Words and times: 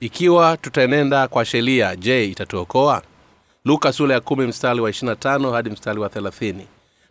ikiwa 0.00 0.56
tutaenenda 0.56 1.28
kwa 1.28 1.44
sheria 1.44 1.96
je 1.96 2.24
itatuokoa? 2.24 3.02
Luka 3.64 3.92
sura 3.92 4.14
ya 4.14 4.20
kumi 4.20 4.46
mstari 4.46 4.80
wa 4.80 4.90
25 4.90 5.52
hadi 5.52 5.70
mstari 5.70 6.00
wa 6.00 6.08
30 6.08 6.54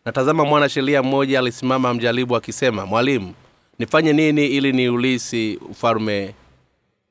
natazama 0.05 0.45
mwana 0.45 0.69
sheria 0.69 1.03
mmoja 1.03 1.39
alisimama 1.39 1.93
mjaribu 1.93 2.35
akisema 2.35 2.85
mwalimu 2.85 3.33
nifanye 3.79 4.13
nini 4.13 4.45
ili 4.47 4.71
niulisi 4.73 5.59
ufalme 5.69 6.35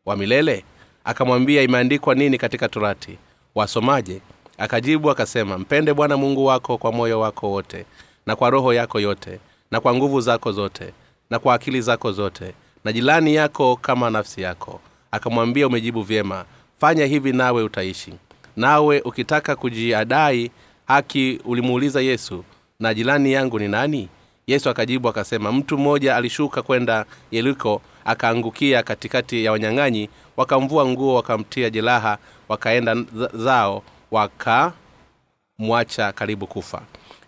wa 0.06 0.16
milele? 0.16 0.64
Akamwambia 1.04 1.62
imeandikwa 1.62 2.14
nini 2.14 2.38
katika 2.38 2.68
torati? 2.68 3.18
Wasomaje? 3.54 4.20
Akajibu 4.58 5.10
akasema 5.10 5.58
mpende 5.58 5.94
bwana 5.94 6.16
mungu 6.16 6.44
wako 6.46 6.78
kwa 6.78 6.92
moyo 6.92 7.20
wako 7.20 7.50
wote 7.50 7.84
na 8.26 8.36
kwa 8.36 8.50
roho 8.50 8.72
yako 8.74 9.00
yote 9.00 9.38
na 9.70 9.80
kwa 9.80 9.94
nguvu 9.94 10.20
zako 10.20 10.52
zote 10.52 10.92
na 11.30 11.38
kwa 11.38 11.54
akili 11.54 11.80
zako 11.80 12.12
zote 12.12 12.54
na 12.84 12.92
jirani 12.92 13.34
yako 13.34 13.76
kama 13.76 14.10
nafsi 14.10 14.42
yako 14.42 14.80
akamwambia 15.14 15.66
umejibu 15.66 16.02
vyema. 16.02 16.44
Fanya 16.80 17.06
hivi 17.06 17.32
nawe 17.32 17.62
utaishi. 17.62 18.12
Nawe 18.56 19.00
ukitaka 19.00 19.56
kujiadai 19.56 20.50
haki 20.86 21.40
ulimuuliza 21.44 22.00
yesu 22.00 22.44
na 22.80 22.94
jirani 22.94 23.32
yangu 23.32 23.58
ni 23.58 23.68
nani? 23.68 24.08
Yesu 24.46 24.70
akajibu 24.70 25.08
akasema 25.08 25.52
mtu 25.52 25.78
mmoja 25.78 26.16
alishuka 26.16 26.62
kwenda 26.62 27.04
yeriko 27.30 27.82
akaangukia 28.04 28.82
katikati 28.82 29.44
ya 29.44 29.52
wanyang'anyi 29.52 30.08
wakamvua 30.36 30.86
nguo 30.86 31.14
wakamtia 31.14 31.70
jeraha 31.70 32.18
wakaenda 32.48 32.96
zao 33.34 33.82
wakamwacha 34.10 36.12
karibu 36.14 36.46
kufa. 36.46 36.82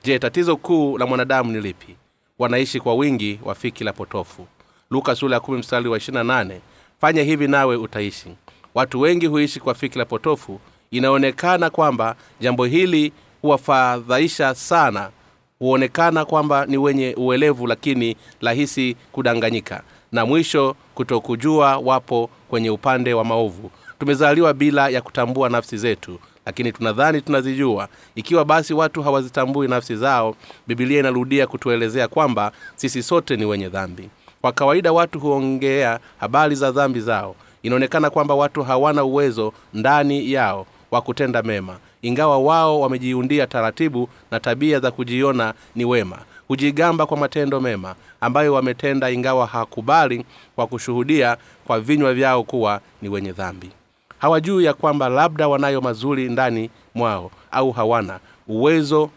Je 0.04 0.18
tatizo 0.18 0.56
kuu 0.56 0.98
la 0.98 1.06
mwanadamu 1.06 1.52
ni 1.52 1.60
lipi? 1.60 1.96
Wanaishi 2.38 2.80
kwa 2.80 2.94
wingi 2.94 3.40
wa 3.44 3.54
fikira 3.54 3.92
potofu. 3.92 4.46
Luka 4.90 5.14
sula 5.14 5.36
ya 5.36 5.40
kumi 5.40 5.58
mstari 5.58 5.88
wa 5.88 5.98
28 5.98 6.58
fanya 7.00 7.22
hivi 7.22 7.48
nawe 7.48 7.76
utaishi. 7.76 8.28
Watu 8.74 9.00
wengi 9.00 9.26
huishi 9.26 9.60
kwa 9.60 9.74
fikira 9.74 10.04
potofu. 10.04 10.60
Inaonekana 10.90 11.70
kwamba 11.70 12.16
jambo 12.40 12.64
hili 12.64 13.12
huwafadhaisha 13.42 14.54
sana. 14.54 15.10
Huonekana 15.58 16.24
kwamba 16.24 16.66
ni 16.66 16.76
wenye 16.78 17.14
uelevu 17.18 17.66
lakini 17.66 18.16
rahisi 18.40 18.96
kudanganyika. 19.12 19.82
Na 20.12 20.26
mwisho 20.26 20.76
kutokujua 20.94 21.78
wapo 21.78 22.30
kwenye 22.48 22.70
upande 22.70 23.14
wa 23.14 23.24
maovu. 23.24 23.70
Tumezaliwa 23.98 24.54
bila 24.54 24.88
ya 24.88 25.02
kutambua 25.02 25.48
nafsi 25.48 25.78
zetu 25.78 26.18
lakini 26.46 26.72
tunadhani 26.72 27.20
tunazijua. 27.22 27.88
Ikiwa 28.14 28.44
basi 28.44 28.74
watu 28.74 29.02
hawazitambui 29.02 29.68
nafsi 29.68 29.96
zao 29.96 30.36
bibilia 30.66 30.98
inarudia 31.00 31.46
kutuelezea 31.46 32.08
kwamba 32.08 32.52
sisi 32.76 33.02
sote 33.02 33.36
ni 33.36 33.44
wenye 33.44 33.68
dhambi 33.68 34.08
kwa 34.46 34.52
kawaida 34.52 34.92
watu 34.92 35.20
huongea 35.20 35.98
habari 36.20 36.54
za 36.54 36.70
dhambi 36.72 37.00
zao. 37.00 37.34
Inaonekana 37.62 38.10
kwamba 38.10 38.34
watu 38.34 38.62
hawana 38.62 39.04
uwezo 39.04 39.52
ndani 39.74 40.32
yao 40.32 40.66
wa 40.90 41.00
kutenda 41.02 41.42
mema. 41.42 41.76
Ingawa 42.02 42.38
wao 42.38 42.80
wamejiundia 42.80 43.46
taratibu 43.46 44.08
na 44.30 44.40
tabia 44.40 44.80
za 44.80 44.90
kujiona 44.90 45.54
ni 45.74 45.84
wema. 45.84 46.18
Hujigamba 46.48 47.06
kwa 47.06 47.16
matendo 47.16 47.60
mema 47.60 47.94
ambayo 48.20 48.52
wametenda 48.54 49.10
ingawa 49.10 49.46
hakubali 49.46 50.24
kwa 50.56 50.66
kushuhudia 50.66 51.36
kwa 51.66 51.80
vinywa 51.80 52.14
vyao 52.14 52.42
kuwa 52.44 52.80
ni 53.02 53.08
wenye 53.08 53.32
dhambi. 53.32 53.70
Hawajui 54.18 54.64
ya 54.64 54.74
kwamba 54.74 55.08
labda 55.08 55.48
wanayo 55.48 55.80
mazuri 55.80 56.28
ndani 56.28 56.70
mwao 56.94 57.30
au 57.50 57.72
hawana. 57.72 58.18
Uwezo 58.48 59.10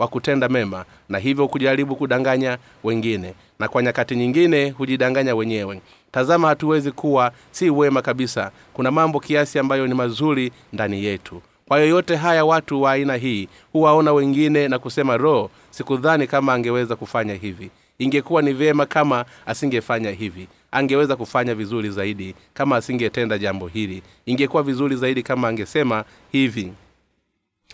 wa 0.00 0.08
kutenda 0.08 0.48
mema 0.48 0.84
na 1.08 1.18
hivyo 1.18 1.48
kujaribu 1.48 1.96
kudanganya 1.96 2.58
wengine 2.84 3.34
na 3.58 3.68
kwa 3.68 3.82
nyakati 3.82 4.16
nyingine 4.16 4.70
hujidanganya 4.70 5.34
wenyewe. 5.34 5.80
Tazama 6.12 6.48
hatuwezi 6.48 6.90
kuwa 6.92 7.32
si 7.50 7.70
wema 7.70 8.02
kabisa. 8.02 8.50
Kuna 8.72 8.90
mambo 8.90 9.20
kiasi 9.20 9.58
ambayo 9.58 9.86
ni 9.86 9.94
mazuri 9.94 10.52
ndani 10.72 11.04
yetu. 11.04 11.42
Kwa 11.68 11.78
yoyote 11.80 12.16
haya 12.16 12.44
watu 12.44 12.82
wa 12.82 12.92
aina 12.92 13.16
hii 13.16 13.48
huwaona 13.72 14.12
wengine 14.12 14.68
na 14.68 14.78
kusema 14.78 15.16
roho 15.16 15.50
sikudhani 15.70 16.26
kama 16.26 16.54
angeweza 16.54 16.96
kufanya 16.96 17.34
hivi. 17.34 17.70
Ingekuwa 17.98 18.42
ni 18.42 18.52
vyema 18.52 18.86
kama 18.86 19.24
asingefanya 19.46 20.10
hivi. 20.10 20.48
Angeweza 20.72 21.16
kufanya 21.16 21.54
vizuri 21.54 21.90
zaidi 21.90 22.34
kama 22.54 22.76
asingetenda 22.76 23.38
jambo 23.38 23.66
hili. 23.66 24.02
Ingekuwa 24.26 24.62
vizuri 24.62 24.96
zaidi 24.96 25.22
kama 25.22 25.48
angesema 25.48 26.04
hivi 26.32 26.72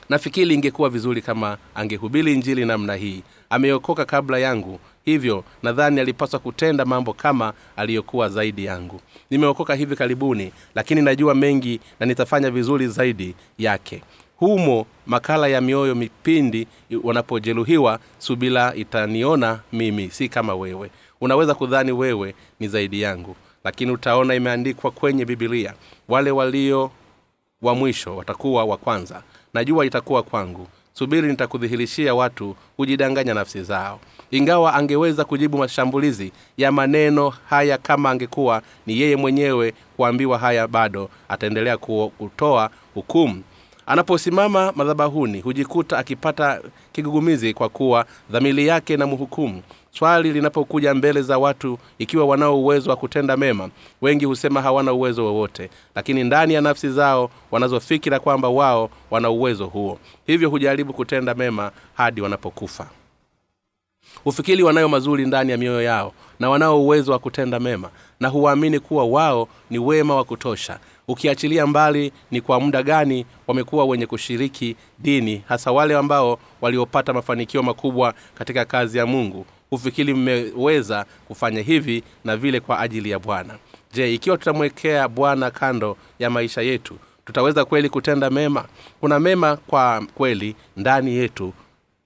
nafikiri 0.09 0.55
ingekuwa 0.55 0.91
vizuri 0.91 1.23
kama 1.23 1.59
angehubiri 1.75 2.33
injili 2.35 2.65
namna 2.65 2.95
hii. 2.95 3.23
Ameokoka 3.51 4.05
kabla 4.05 4.39
yangu. 4.39 4.81
Hivyo 5.05 5.45
nadhani 5.63 6.01
alipaswa 6.01 6.39
kutenda 6.41 6.85
mambo 6.85 7.13
kama 7.13 7.53
aliyokuwa 7.77 8.29
zaidi 8.29 8.65
yangu. 8.65 9.01
Nimeokoka 9.31 9.75
hivi 9.75 9.97
karibuni 9.97 10.53
lakini 10.75 11.03
najua 11.03 11.35
mengi 11.35 11.81
na 12.01 12.07
nitafanya 12.07 12.51
vizuri 12.51 12.89
zaidi 12.89 13.35
yake. 13.59 14.03
Humo 14.37 14.87
makala 15.07 15.49
ya 15.49 15.61
mioyo 15.61 15.95
mipindi 15.95 16.67
wanapojeruhiwa 17.03 17.99
subila 18.19 18.75
itaniona 18.75 19.61
mimi 19.73 20.11
si 20.11 20.29
kama 20.29 20.55
wewe. 20.55 20.91
Unaweza 21.21 21.55
kudhani 21.55 21.93
wewe 21.93 22.35
ni 22.61 22.69
zaidi 22.69 23.01
yangu 23.03 23.37
lakini 23.65 23.93
utaona 23.93 24.35
imeandikwa 24.35 24.91
kwenye 24.91 25.25
bibilia 25.25 25.75
wale 26.09 26.31
walio 26.31 26.91
wa 27.63 27.75
mwisho 27.75 28.17
watakuwa 28.17 28.65
wa 28.65 28.77
kwanza 28.77 29.23
najua 29.57 29.87
itakuwa 29.87 30.23
kwangu. 30.23 30.67
Subiri 30.93 31.29
nitakudhihirishia 31.29 32.15
watu 32.15 32.57
hujidanganya 32.77 33.35
nafsi 33.35 33.63
zao. 33.63 34.01
Ingawa 34.31 34.75
angeweza 34.75 35.25
kujibu 35.25 35.59
mashambulizi 35.59 36.33
ya 36.57 36.73
maneno 36.73 37.29
haya 37.49 37.79
kama 37.79 38.11
angekuwa 38.11 38.63
ni 38.87 39.01
yeye 39.01 39.17
mwenyewe 39.17 39.75
kuambiwa 39.97 40.39
haya 40.39 40.69
bado 40.69 41.11
ataendelea 41.29 41.77
kutoa 41.77 42.71
hukumu. 42.95 43.43
Anaposimama 43.87 44.73
madhabahuni 44.77 45.41
hujikuta 45.41 45.99
akipata 45.99 46.61
kigugumizi 46.93 47.55
kwa 47.55 47.69
kuwa 47.69 48.07
dhamili 48.31 48.67
yake 48.67 48.97
na 48.97 49.07
mhukumu 49.07 49.63
swali 49.99 50.33
linapokuja 50.33 50.95
mbele 50.95 51.23
za 51.23 51.39
watu 51.39 51.79
ikiwa 51.99 52.25
wanao 52.27 52.61
uwezo 52.61 52.91
wa 52.91 52.97
kutenda 52.97 53.37
mema 53.37 53.71
wengi 54.03 54.25
husema 54.25 54.63
hawana 54.63 54.93
uwezo 54.93 55.25
wowote 55.25 55.71
lakini 55.95 56.25
ndani 56.25 56.55
ya 56.55 56.61
nafsi 56.61 56.91
zao 56.91 57.31
wanazofikira 57.51 58.21
kwamba 58.21 58.49
wao 58.49 58.91
wana 59.11 59.31
uwezo 59.31 59.67
huo. 59.67 59.99
Hivyo 60.27 60.51
hujaribu 60.51 60.93
kutenda 60.93 61.35
mema 61.35 61.71
hadi 61.95 62.21
wanapokufa. 62.21 62.87
Hufikiri 64.25 64.63
wanayo 64.63 64.89
mazuri 64.89 65.27
ndani 65.27 65.53
ya 65.53 65.59
mioyo 65.59 65.83
yao 65.83 66.13
na 66.41 66.51
wanao 66.51 66.83
uwezo 66.83 67.13
wa 67.13 67.19
kutenda 67.19 67.61
mema 67.61 67.91
na 68.21 68.29
huwaamini 68.29 68.81
kuwa 68.81 69.05
wao 69.05 69.49
ni 69.71 69.79
wema 69.79 70.17
wa 70.17 70.25
kutosha. 70.25 70.79
Ukiachilia 71.09 71.67
mbali 71.67 72.13
ni 72.31 72.41
kwa 72.41 72.61
muda 72.61 72.83
gani 72.83 73.27
wamekuwa 73.47 73.85
wenye 73.85 74.07
kushiriki 74.07 74.77
dini 74.99 75.43
hasa 75.49 75.73
wale 75.73 75.97
ambao 75.97 76.39
waliopata 76.61 77.13
mafanikio 77.13 77.63
makubwa 77.63 78.15
katika 78.35 78.65
kazi 78.65 78.99
ya 78.99 79.07
mungu 79.07 79.47
hufikiri 79.71 80.15
mmeweza 80.15 81.07
kufanya 81.29 81.61
hivi 81.63 82.03
na 82.25 82.37
vile 82.37 82.61
kwa 82.61 82.81
ajili 82.81 83.11
ya 83.11 83.19
bwana. 83.19 83.55
Je 83.93 84.15
ikiwa 84.15 84.39
tutamwekea 84.39 85.09
bwana 85.09 85.51
kando 85.51 85.97
ya 86.19 86.31
maisha 86.31 86.63
yetu 86.63 86.99
tutaweza 87.27 87.65
kweli 87.65 87.89
kutenda 87.89 88.31
mema? 88.31 88.65
Kuna 89.01 89.21
mema 89.21 89.57
kwa 89.57 90.07
kweli 90.15 90.57
ndani 90.77 91.15
yetu 91.15 91.53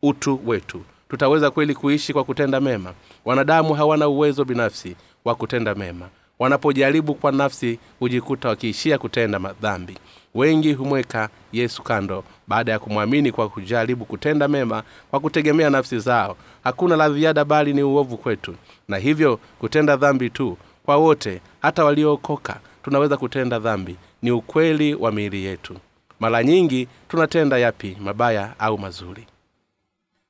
utu 0.03 0.41
wetu. 0.47 0.83
Tutaweza 1.09 1.51
kweli 1.51 1.75
kuishi 1.75 2.13
kwa 2.13 2.25
kutenda 2.25 2.61
mema? 2.61 2.95
Wanadamu 3.25 3.75
hawana 3.75 4.09
uwezo 4.09 4.45
binafsi 4.45 4.97
wa 5.25 5.35
kutenda 5.35 5.75
mema. 5.75 6.09
Wanapojaribu 6.39 7.15
kwa 7.15 7.33
nafsi 7.33 7.79
hujikuta 7.99 8.49
wakiishia 8.49 8.99
kutenda 8.99 9.39
madhambi 9.39 9.97
wengi 10.35 10.73
humweka 10.73 11.29
yesu 11.53 11.83
kando 11.83 12.25
baada 12.49 12.73
ya 12.73 12.79
kumwamini 12.79 13.33
kwa 13.33 13.49
kujaribu 13.49 14.05
kutenda 14.05 14.49
mema 14.49 14.83
kwa 15.11 15.21
kutegemea 15.21 15.71
nafsi 15.71 15.99
zao. 15.99 16.37
Hakuna 16.65 16.97
la 16.97 17.11
ziada 17.11 17.45
bali 17.45 17.73
ni 17.73 17.83
uovu 17.83 18.17
kwetu. 18.17 18.55
Na 18.89 18.97
hivyo 18.97 19.37
kutenda 19.59 19.97
dhambi 19.97 20.31
tu 20.31 20.59
kwa 20.85 20.97
wote 20.97 21.41
hata 21.63 21.85
waliookoka 21.85 22.61
tunaweza 22.83 23.17
kutenda 23.17 23.59
dhambi. 23.59 23.97
Ni 24.23 24.31
ukweli 24.31 24.95
wa 24.95 25.13
miili 25.13 25.45
yetu. 25.45 25.77
Mara 26.21 26.45
nyingi 26.45 26.89
tunatenda 27.09 27.59
yapi? 27.59 27.97
Mabaya 28.01 28.55
au 28.59 28.79
mazuri? 28.79 29.27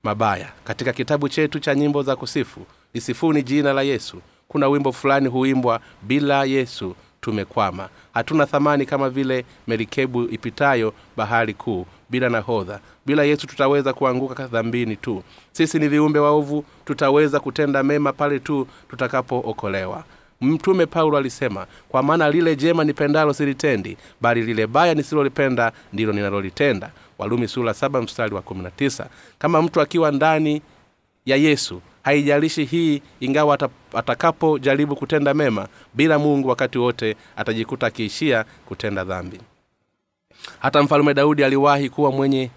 Mabaya. 0.03 0.53
Katika 0.65 0.93
kitabu 0.93 1.29
chetu 1.29 1.61
cha 1.61 1.75
nyimbo 1.75 2.03
za 2.03 2.17
kusifu 2.17 2.67
lisifuni 2.95 3.43
jina 3.43 3.73
la 3.73 3.83
yesu. 3.83 4.17
Kuna 4.49 4.69
wimbo 4.69 4.93
fulani 4.93 5.29
huimbwa 5.29 5.81
bila 6.03 6.45
yesu 6.45 6.97
tumekwama. 7.21 7.89
Hatuna 8.15 8.47
thamani 8.47 8.87
kama 8.87 9.11
vile 9.11 9.45
merikebu 9.69 10.23
ipitayo 10.23 10.95
bahari 11.17 11.55
kuu 11.55 11.87
bila 12.11 12.29
nahodha. 12.29 12.81
Bila 13.07 13.25
yesu 13.25 13.47
tutaweza 13.47 13.93
kuanguka 13.93 14.47
dhambini 14.47 14.97
tu. 14.97 15.23
Sisi 15.53 15.79
ni 15.79 15.89
viumbe 15.89 16.19
waovu 16.19 16.65
tutaweza 16.85 17.41
kutenda 17.41 17.83
mema 17.83 18.13
pale 18.13 18.39
tu 18.39 18.67
tutakapookolewa. 18.91 20.05
Mtume 20.41 20.87
paulo 20.87 21.17
alisema 21.19 21.67
kwa 21.89 22.03
maana 22.03 22.31
lile 22.31 22.57
jema 22.57 22.85
nipendalo 22.85 23.33
silitendi 23.33 23.97
bali 24.21 24.43
lile 24.43 24.67
baya 24.67 24.95
nisilolipenda 24.95 25.73
ndilo 25.93 26.13
ninalolitenda. 26.13 26.91
Walumi 27.19 27.49
sura 27.49 27.75
saba 27.75 28.03
mstari 28.03 28.35
wa 28.35 28.43
kumi 28.43 28.63
na 28.63 28.71
tisa. 28.71 29.07
Kama 29.39 29.63
mtu 29.63 29.81
akiwa 29.81 30.11
ndani 30.11 30.63
ya 31.27 31.37
yesu 31.37 31.81
haijalishi 32.03 32.65
hii 32.65 33.03
ingawa 33.21 33.59
atakapojaribu 33.95 34.97
kutenda 34.97 35.35
mema 35.35 35.69
bila 35.95 36.19
mungu 36.19 36.49
wakati 36.49 36.79
wote 36.79 37.17
atajikuta 37.37 37.87
akiishia 37.87 38.45
kutenda 38.67 39.05
dhambi. 39.05 39.41
Hata 40.59 40.83
mfalume 40.83 41.15
daudi 41.15 41.45
aliwahi 41.45 41.91
kuwa 41.91 42.13
mwenye 42.13 42.51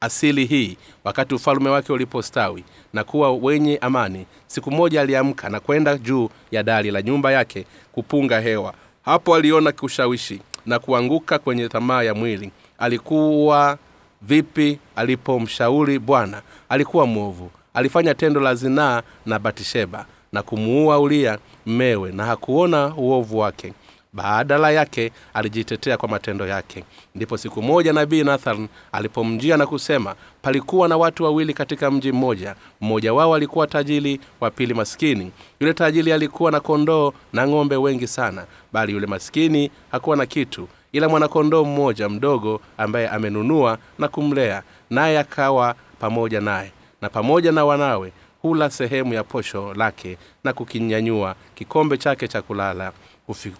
asili 0.00 0.44
hii 0.46 0.76
wakati 1.04 1.34
ufalme 1.34 1.68
wake 1.70 1.92
ulipostawi 1.92 2.64
na 2.92 3.04
kuwa 3.04 3.32
wenye 3.32 3.78
amani. 3.78 4.26
Siku 4.46 4.70
moja 4.70 5.00
aliamka 5.00 5.48
na 5.48 5.60
kwenda 5.60 5.98
juu 5.98 6.30
ya 6.50 6.62
dari 6.62 6.90
la 6.90 7.02
nyumba 7.02 7.32
yake 7.32 7.66
kupunga 7.92 8.40
hewa. 8.40 8.74
Hapo 9.04 9.34
aliona 9.34 9.72
kushawishi 9.72 10.40
na 10.66 10.78
kuanguka 10.78 11.38
kwenye 11.38 11.68
tamaa 11.68 12.02
ya 12.02 12.14
mwili. 12.14 12.50
Alikuwa 12.78 13.78
vipi 14.22 14.78
alipomshauri 14.96 15.98
bwana? 15.98 16.42
Alikuwa 16.68 17.06
mwovu 17.06 17.50
alifanya 17.74 18.14
tendo 18.14 18.40
la 18.40 18.54
zinaa 18.54 19.02
na 19.26 19.38
batisheba 19.38 20.06
na 20.32 20.42
kumuua 20.42 20.98
ulia 20.98 21.38
mmewe 21.66 22.12
na 22.12 22.24
hakuona 22.24 22.94
uovu 22.96 23.38
wake. 23.38 23.72
Badala 24.12 24.70
yake 24.70 25.12
alijitetea 25.34 25.96
kwa 25.96 26.08
matendo 26.08 26.46
yake. 26.46 26.84
Ndipo 27.14 27.36
siku 27.36 27.62
moja 27.62 27.92
nabii 27.92 28.24
nathan 28.24 28.68
alipomjia 28.92 29.56
na 29.56 29.66
kusema 29.66 30.14
palikuwa 30.42 30.88
na 30.88 30.96
watu 30.96 31.24
wawili 31.24 31.54
katika 31.54 31.90
mji 31.90 32.12
mmoja. 32.12 32.54
Mmoja 32.80 33.14
wao 33.14 33.34
alikuwa 33.34 33.66
tajili 33.66 34.20
wa 34.40 34.50
pili 34.50 34.74
maskini. 34.74 35.32
Yule 35.60 35.74
tajili 35.74 36.12
alikuwa 36.12 36.50
na 36.50 36.60
kondoo 36.60 37.12
na 37.32 37.46
ng'ombe 37.48 37.76
wengi 37.76 38.06
sana 38.06 38.44
bali 38.72 38.92
yule 38.92 39.06
maskini 39.06 39.70
hakuwa 39.92 40.16
na 40.16 40.26
kitu 40.26 40.68
ila 40.92 41.08
mwanakondoo 41.08 41.64
mmoja 41.64 42.08
mdogo 42.08 42.60
ambaye 42.78 43.08
amenunua 43.08 43.78
na 43.98 44.08
kumlea 44.08 44.62
naye 44.90 45.18
akawa 45.18 45.74
pamoja 46.00 46.40
naye 46.40 46.72
na 47.02 47.08
pamoja 47.08 47.52
na 47.52 47.64
wanawe 47.64 48.12
hula 48.42 48.70
sehemu 48.70 49.14
ya 49.14 49.24
posho 49.24 49.74
lake 49.74 50.16
na 50.44 50.52
kukinyanyua 50.52 51.34
kikombe 51.54 51.96
chake 51.98 52.28
cha 52.28 52.42
kulala 52.42 52.92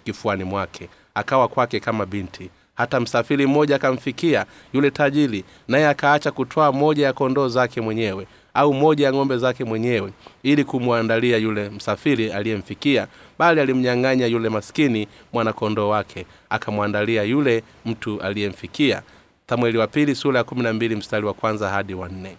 kifuani 0.03 0.43
mwake. 0.43 0.89
Akawa 1.15 1.47
kwake 1.47 1.79
kama 1.79 2.05
binti. 2.05 2.49
Hata 2.75 2.99
msafiri 2.99 3.45
mmoja 3.47 3.75
akamfikia 3.75 4.45
yule 4.73 4.91
tajiri 4.91 5.43
naye 5.67 5.87
akaacha 5.87 6.31
kutwaa 6.31 6.71
moja 6.71 7.05
ya 7.05 7.13
kondoo 7.13 7.47
zake 7.47 7.81
mwenyewe 7.81 8.27
au 8.53 8.73
moja 8.73 9.05
ya 9.05 9.13
ng'ombe 9.13 9.37
zake 9.37 9.63
mwenyewe 9.63 10.11
ili 10.43 10.63
kumwandalia 10.63 11.37
yule 11.37 11.69
msafiri 11.69 12.31
aliyemfikia 12.31 13.07
bali 13.39 13.61
alimnyang'anya 13.61 14.25
yule 14.27 14.49
maskini 14.49 15.07
mwanakondoo 15.33 15.89
wake 15.89 16.25
akamwandalia 16.49 17.23
yule 17.23 17.63
mtu 17.85 18.21
aliyemfikia. 18.21 19.01
Samueli 19.49 19.77
wa 19.77 19.87
pili 19.87 20.15
sura 20.15 20.37
ya 20.37 20.43
kumi 20.43 20.63
na 20.63 20.73
mbili 20.73 20.95
mstari 20.95 21.25
wa 21.25 21.33
kwanza 21.33 21.69
hadi 21.69 21.93
wanne 21.93 22.37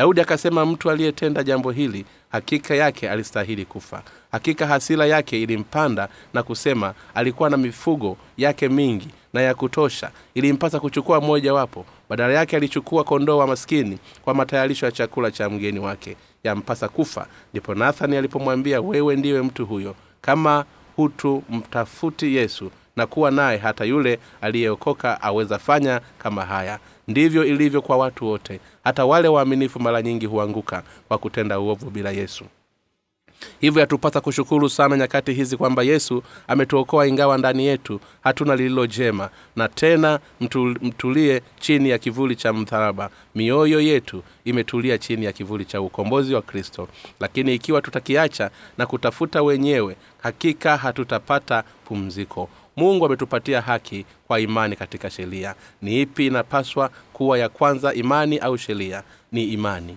daudi 0.00 0.20
akasema 0.20 0.66
mtu 0.66 0.90
aliyetenda 0.90 1.42
jambo 1.42 1.70
hili 1.70 2.04
hakika 2.32 2.74
yake 2.74 3.10
alistahili 3.10 3.64
kufa. 3.64 4.02
Hakika 4.32 4.66
hasira 4.66 5.06
yake 5.06 5.42
ilimpanda 5.42 6.08
na 6.34 6.42
kusema 6.42 6.94
alikuwa 7.14 7.50
na 7.50 7.56
mifugo 7.56 8.16
yake 8.36 8.68
mingi 8.68 9.08
na 9.32 9.40
ya 9.42 9.54
kutosha. 9.54 10.10
Ilimpasa 10.34 10.80
kuchukua 10.80 11.20
mmojawapo. 11.20 11.86
badala 12.08 12.32
yake 12.32 12.56
alichukua 12.56 13.04
kondoo 13.04 13.38
wa 13.38 13.46
maskini 13.46 13.98
kwa 14.24 14.34
matayarisho 14.34 14.86
ya 14.86 14.92
chakula 14.92 15.30
cha 15.30 15.50
mgeni 15.50 15.78
wake. 15.78 16.16
Yampasa 16.44 16.88
kufa. 16.88 17.26
Ndipo 17.52 17.74
nathani 17.74 18.16
alipomwambia 18.16 18.80
wewe 18.80 19.16
ndiwe 19.16 19.42
mtu 19.42 19.66
huyo. 19.66 19.94
Kama 20.20 20.64
hutu 20.96 21.42
mtafuti 21.50 22.36
yesu 22.36 22.70
na 22.96 23.06
kuwa 23.06 23.30
naye 23.30 23.58
hata 23.58 23.84
yule 23.84 24.18
aliyeokoka 24.40 25.22
aweza 25.22 25.58
fanya 25.58 26.00
kama 26.18 26.44
haya 26.44 26.78
ndivyo 27.10 27.44
ilivyo 27.44 27.82
kwa 27.82 27.96
watu 27.96 28.26
wote. 28.26 28.60
Hata 28.84 29.04
wale 29.04 29.28
waaminifu 29.28 29.80
mara 29.80 30.02
nyingi 30.02 30.26
huanguka 30.26 30.82
kwa 31.08 31.18
kutenda 31.18 31.60
uovu 31.60 31.90
bila 31.90 32.10
yesu. 32.10 32.44
Hivyo 33.60 33.80
yatupasa 33.80 34.20
kushukuru 34.20 34.68
sana 34.70 34.96
nyakati 34.96 35.32
hizi 35.32 35.56
kwamba 35.56 35.82
yesu 35.82 36.22
ametuokoa 36.48 37.06
ingawa 37.06 37.38
ndani 37.38 37.66
yetu 37.66 38.00
hatuna 38.20 38.56
lililo 38.56 38.86
jema 38.86 39.30
na 39.56 39.68
tena 39.68 40.20
mtulie 40.82 41.42
chini 41.60 41.90
ya 41.90 41.98
kivuli 41.98 42.36
cha 42.36 42.52
mdharaba 42.52 43.10
mioyo 43.34 43.80
yetu 43.80 44.22
imetulia 44.44 44.98
chini 44.98 45.24
ya 45.24 45.32
kivuli 45.32 45.64
cha 45.64 45.80
ukombozi 45.80 46.34
wa 46.34 46.42
kristo. 46.42 46.88
Lakini 47.20 47.54
ikiwa 47.54 47.82
tutakiacha 47.82 48.50
na 48.78 48.86
kutafuta 48.86 49.42
wenyewe 49.42 49.96
hakika 50.22 50.76
hatutapata 50.76 51.64
pumziko 51.84 52.48
mungu 52.80 53.06
ametupatia 53.06 53.60
haki 53.60 54.06
kwa 54.26 54.40
imani 54.40 54.76
katika 54.76 55.10
sheria. 55.10 55.54
Ni 55.82 56.00
ipi 56.00 56.26
inapaswa 56.26 56.90
kuwa 57.12 57.38
ya 57.38 57.48
kwanza 57.48 57.94
imani 57.94 58.38
au 58.38 58.58
sheria? 58.58 59.02
Ni 59.32 59.44
imani. 59.44 59.96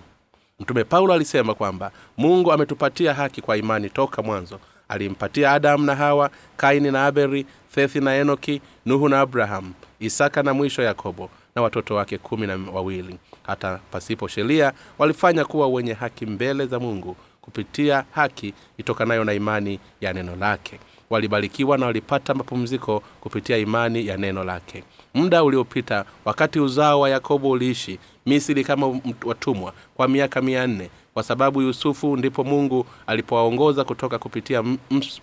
Mtume 0.60 0.84
paulo 0.84 1.14
alisema 1.14 1.54
kwamba 1.54 1.90
mungu 2.16 2.52
ametupatia 2.52 3.14
haki 3.14 3.40
kwa 3.42 3.56
imani 3.56 3.90
toka 3.90 4.22
mwanzo. 4.22 4.60
Alimpatia 4.88 5.52
adamu 5.52 5.84
na 5.84 5.94
hawa 5.94 6.30
kaini 6.56 6.90
na 6.90 7.06
aberi 7.06 7.46
thethi 7.74 8.00
na 8.00 8.14
enoki 8.16 8.60
nuhu 8.86 9.08
na 9.08 9.20
abrahamu 9.20 9.72
isaka 10.00 10.42
na 10.42 10.54
mwisho 10.54 10.82
yakobo 10.82 11.30
na 11.54 11.62
watoto 11.62 11.94
wake 11.94 12.18
kumi 12.18 12.46
na 12.46 12.58
wawili. 12.72 13.18
Hata 13.42 13.80
pasipo 13.90 14.28
sheria 14.28 14.72
walifanya 14.98 15.44
kuwa 15.44 15.68
wenye 15.68 15.92
haki 15.92 16.26
mbele 16.26 16.66
za 16.66 16.78
mungu 16.80 17.16
kupitia 17.40 18.04
haki 18.10 18.54
itokanayo 18.78 19.24
na 19.24 19.32
imani 19.32 19.80
ya 20.00 20.12
neno 20.12 20.36
lake 20.36 20.80
walibarikiwa 21.14 21.78
na 21.78 21.86
walipata 21.86 22.34
mapumziko 22.34 23.02
kupitia 23.20 23.58
imani 23.58 24.06
ya 24.06 24.16
neno 24.16 24.44
lake. 24.44 24.84
Muda 25.14 25.44
uliopita 25.44 26.04
wakati 26.24 26.60
uzao 26.60 27.00
wa 27.00 27.10
yakobo 27.10 27.50
uliishi 27.50 27.98
misri 28.26 28.64
kama 28.64 29.00
watumwa 29.24 29.72
kwa 29.96 30.08
miaka 30.08 30.42
mia 30.42 30.66
nne. 30.66 30.90
Kwa 31.14 31.22
sababu 31.22 31.62
yusufu 31.62 32.16
ndipo 32.16 32.44
mungu 32.44 32.86
alipowaongoza 33.06 33.84
kutoka 33.84 34.18
kupitia 34.18 34.64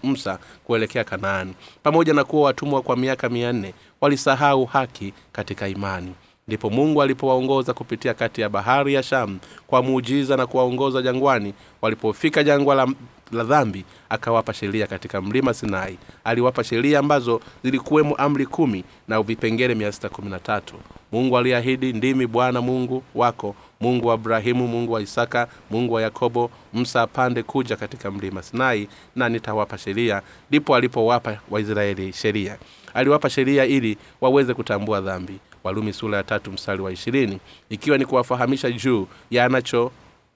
msa 0.03 0.39
kuelekea 0.63 1.03
kanaani 1.03 1.53
pamoja 1.83 2.13
na 2.13 2.23
kuwa 2.23 2.43
watumwa 2.43 2.81
kwa 2.81 2.97
miaka 2.97 3.29
mia 3.29 3.53
nne 3.53 3.73
walisahau 4.01 4.65
haki 4.65 5.13
katika 5.31 5.67
imani. 5.67 6.13
Ndipo 6.47 6.69
mungu 6.69 7.01
alipowaongoza 7.01 7.73
kupitia 7.73 8.13
kati 8.13 8.41
ya 8.41 8.49
bahari 8.49 8.93
ya 8.93 9.03
shamu 9.03 9.39
kwa 9.67 9.83
muujiza 9.83 10.37
na 10.37 10.47
kuwaongoza 10.47 11.01
jangwani. 11.01 11.53
Walipofika 11.81 12.43
jangwa 12.43 12.75
la, 12.75 12.87
la 13.31 13.43
dhambi 13.43 13.85
akawapa 14.09 14.53
sheria 14.53 14.87
katika 14.87 15.21
mlima 15.21 15.53
sinai. 15.53 15.97
Aliwapa 16.23 16.63
sheria 16.63 16.99
ambazo 16.99 17.41
zilikuwemo 17.63 18.15
amri 18.15 18.45
kumi 18.45 18.83
na 19.07 19.21
vipengele 19.21 19.75
mia 19.75 19.91
sita 19.91 20.09
kumi 20.09 20.29
na 20.29 20.39
tatu. 20.39 20.75
Mungu 21.11 21.37
aliahidi 21.37 21.93
ndimi 21.93 22.27
bwana 22.27 22.61
mungu 22.61 23.03
wako 23.15 23.55
mungu 23.81 24.07
wa 24.07 24.13
abrahimu 24.13 24.67
mungu 24.67 24.93
wa 24.93 25.01
isaka 25.01 25.47
mungu 25.69 25.93
wa 25.93 26.01
yakobo 26.01 26.51
msa 26.73 27.01
apande 27.01 27.43
kuja 27.43 27.75
katika 27.75 28.11
mlima 28.11 28.43
sinai 28.43 28.87
na 29.15 29.29
nitawapa 29.29 29.77
sheria. 29.77 30.21
Ndipo 30.49 30.75
alipowapa 30.75 31.39
waisraeli 31.49 32.13
sheria. 32.13 32.57
Aliwapa 32.93 33.29
sheria 33.29 33.65
ili 33.65 33.97
waweze 34.21 34.53
kutambua 34.53 35.01
dhambi. 35.01 35.39
Walumi 35.63 35.93
sura 35.93 36.17
ya 36.17 36.23
tatu 36.23 36.51
mstari 36.51 36.81
wa 36.81 36.91
ishirini. 36.91 37.39
Ikiwa 37.69 37.97
ni 37.97 38.05
kuwafahamisha 38.05 38.71
juu 38.71 39.07
ya 39.31 39.45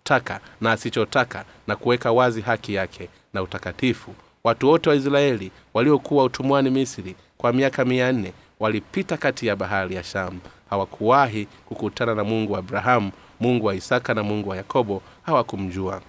anachotaka 0.09 0.39
na 0.61 0.71
asichotaka 0.71 1.45
na 1.67 1.75
kuweka 1.75 2.11
wazi 2.11 2.41
haki 2.41 2.73
yake 2.73 3.09
na 3.33 3.41
utakatifu. 3.41 4.15
Watu 4.43 4.69
wote 4.69 4.89
wa 4.89 4.95
israeli 4.95 5.51
waliokuwa 5.73 6.23
utumwani 6.23 6.69
misri 6.69 7.15
kwa 7.37 7.53
miaka 7.53 7.85
mia 7.85 8.11
nne 8.11 8.33
walipita 8.59 9.17
kati 9.17 9.47
ya 9.47 9.55
bahari 9.55 9.95
ya 9.95 10.03
shamu. 10.03 10.39
Hawakuwahi 10.69 11.47
kukutana 11.65 12.15
na 12.15 12.23
mungu 12.23 12.53
wa 12.53 12.59
abrahamu 12.59 13.11
mungu 13.39 13.65
wa 13.65 13.75
isaka 13.75 14.13
na 14.13 14.23
mungu 14.23 14.49
wa 14.49 14.57
yakobo. 14.57 15.01
Hawakumjua 15.25 16.01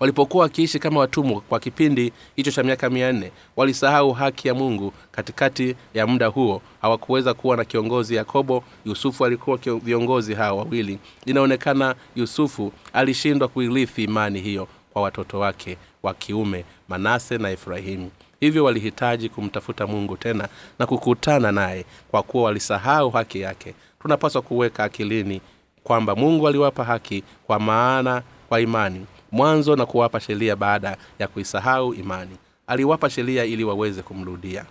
walipokuwa 0.00 0.42
wakiishi 0.42 0.78
kama 0.78 1.00
watumwa 1.00 1.40
kwa 1.40 1.60
kipindi 1.60 2.12
hicho 2.36 2.50
cha 2.50 2.62
miaka 2.62 2.90
mia 2.90 3.12
nne 3.12 3.32
walisahau 3.56 4.12
haki 4.12 4.48
ya 4.48 4.54
mungu. 4.54 4.92
Katikati 5.12 5.76
ya 5.94 6.06
muda 6.06 6.26
huo 6.26 6.62
hawakuweza 6.82 7.34
kuwa 7.34 7.56
na 7.56 7.64
kiongozi. 7.64 8.14
Yakobo 8.14 8.64
yusufu 8.84 9.24
alikuwa 9.24 9.56
viongozi 9.56 10.34
hawa 10.34 10.58
wawili. 10.58 10.98
Inaonekana 11.26 11.94
yusufu 12.16 12.72
alishindwa 12.92 13.48
kuirithi 13.48 14.04
imani 14.04 14.40
hiyo 14.40 14.68
kwa 14.92 15.02
watoto 15.02 15.38
wake 15.38 15.76
wa 16.02 16.14
kiume 16.14 16.64
manase 16.88 17.38
na 17.38 17.50
efrahimu 17.50 18.10
hivyo 18.40 18.64
walihitaji 18.64 19.28
kumtafuta 19.28 19.86
mungu 19.86 20.16
tena 20.16 20.48
na 20.78 20.86
kukutana 20.86 21.52
naye 21.52 21.84
kwa 22.10 22.22
kuwa 22.22 22.44
walisahau 22.44 23.10
haki 23.10 23.40
yake. 23.40 23.74
Tunapaswa 24.02 24.42
kuweka 24.42 24.84
akilini 24.84 25.40
kwamba 25.84 26.14
mungu 26.16 26.48
aliwapa 26.48 26.84
haki 26.84 27.24
kwa 27.46 27.58
maana 27.60 28.22
kwa 28.48 28.60
imani 28.60 29.06
mwanzo 29.32 29.76
na 29.76 29.86
kuwapa 29.86 30.20
sheria 30.20 30.56
baada 30.56 30.96
ya 31.18 31.28
kuisahau 31.28 31.94
imani. 31.94 32.36
Aliwapa 32.66 33.10
sheria 33.10 33.44
ili 33.44 33.64
waweze 33.64 34.02
kumrudia. 34.02 34.64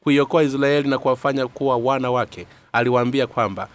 Kuiokoa 0.00 0.42
israeli 0.42 0.88
na 0.88 0.98
kuwafanya 0.98 1.46
kuwa 1.46 1.76
wana 1.76 2.10
wake 2.10 2.46
aliwaambia 2.72 3.26
kwamba 3.26 3.68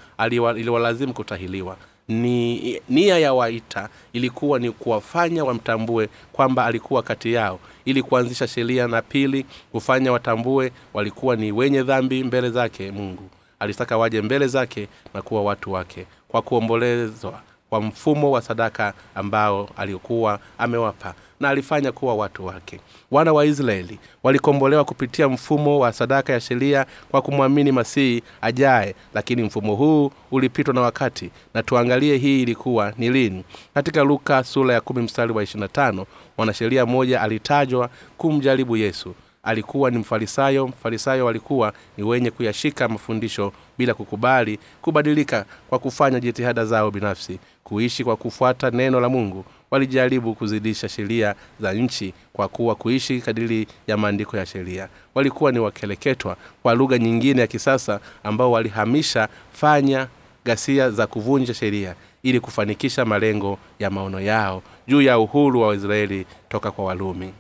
iliwalazimu 0.56 1.14
kutahiliwa. 1.14 1.78
Ni 2.08 2.82
nia 2.90 3.20
ya 3.20 3.34
waita 3.34 3.90
ilikuwa 4.14 4.60
ni 4.60 4.72
kuwafanya 4.72 5.44
wamtambue 5.46 6.10
kwamba 6.34 6.66
alikuwa 6.66 7.04
kati 7.04 7.34
yao. 7.34 7.60
Ili 7.86 8.04
kuanzisha 8.04 8.48
sheria 8.48 8.88
na 8.88 9.02
pili 9.02 9.46
kufanya 9.72 10.12
watambue 10.12 10.72
walikuwa 10.94 11.36
ni 11.36 11.52
wenye 11.52 11.84
dhambi 11.84 12.24
mbele 12.24 12.50
zake 12.50 12.92
mungu. 12.92 13.30
Alitaka 13.60 13.98
waje 13.98 14.22
mbele 14.22 14.48
zake 14.48 14.88
na 15.14 15.22
kuwa 15.22 15.44
watu 15.44 15.72
wake. 15.72 16.06
Kwa 16.28 16.42
kuombolezwa 16.42 17.42
kwa 17.70 17.82
mfumo 17.82 18.32
wa 18.32 18.42
sadaka 18.42 18.94
ambao 19.16 19.70
aliokuwa 19.78 20.40
amewapa 20.58 21.14
na 21.40 21.50
alifanya 21.50 21.92
kuwa 21.92 22.16
watu 22.16 22.46
wake. 22.46 22.80
Wana 23.12 23.34
wa 23.34 23.46
israeli 23.46 24.00
walikombolewa 24.24 24.86
kupitia 24.86 25.30
mfumo 25.30 25.80
wa 25.80 25.94
sadaka 25.94 26.34
ya 26.34 26.40
sheria 26.40 26.86
kwa 27.12 27.22
kumwamini 27.22 27.72
masihi 27.72 28.24
ajaye 28.42 28.96
lakini 29.14 29.44
mfumo 29.44 29.76
huu 29.76 30.12
ulipitwa 30.32 30.74
na 30.74 30.82
wakati 30.82 31.32
na 31.54 31.64
tuangalie 31.64 32.18
hii 32.18 32.42
ilikuwa 32.42 32.94
ni 32.98 33.10
lini. 33.10 33.44
Katika 33.74 34.04
luka 34.04 34.44
sura 34.44 34.74
ya 34.74 34.82
kumi 34.82 35.02
mstari 35.02 35.32
wa 35.34 35.44
ishirina 35.44 35.68
tano 35.68 36.06
mwanasheria 36.38 36.86
mmoja 36.86 37.22
alitajwa 37.22 37.90
kumjaribu 38.18 38.78
yesu 38.78 39.16
alikuwa 39.50 39.92
ni 39.92 39.98
mfarisayo 39.98 40.68
mfarisayo 40.68 41.26
walikuwa 41.26 41.74
ni 41.98 42.04
wenye 42.04 42.32
kuyashika 42.32 42.88
mafundisho 42.88 43.54
bila 43.78 43.94
kukubali 43.94 44.60
kubadilika 44.82 45.46
kwa 45.70 45.80
kufanya 45.80 46.20
jitihada 46.20 46.66
zao 46.66 46.92
binafsi. 46.92 47.40
Kuishi 47.64 48.04
kwa 48.04 48.16
kufuata 48.16 48.72
neno 48.72 49.00
la 49.00 49.10
mungu 49.10 49.46
walijaribu 49.72 50.36
kuzidisha 50.36 50.90
sheria 50.90 51.36
za 51.60 51.74
nchi 51.74 52.14
kwa 52.34 52.48
kuwa 52.48 52.76
kuishi 52.76 53.22
kadiri 53.22 53.68
ya 53.88 53.98
maandiko 53.98 54.38
ya 54.38 54.46
sheria. 54.46 54.90
Walikuwa 55.16 55.52
ni 55.52 55.60
wakeleketwa 55.60 56.38
kwa 56.64 56.74
lugha 56.76 56.98
nyingine 56.98 57.42
ya 57.42 57.48
kisasa 57.48 58.00
ambao 58.24 58.52
walihamisha 58.52 59.28
fanya 59.52 60.08
ghasia 60.46 60.92
za 60.92 61.08
kuvunja 61.08 61.54
sheria 61.54 61.96
ili 62.24 62.40
kufanikisha 62.40 63.06
malengo 63.06 63.58
ya 63.80 63.90
maono 63.90 64.20
yao 64.22 64.64
juu 64.88 65.02
ya 65.02 65.20
uhuru 65.20 65.62
wa 65.62 65.68
waisraeli 65.68 66.26
toka 66.50 66.72
kwa 66.72 66.86
walumi 66.86 67.34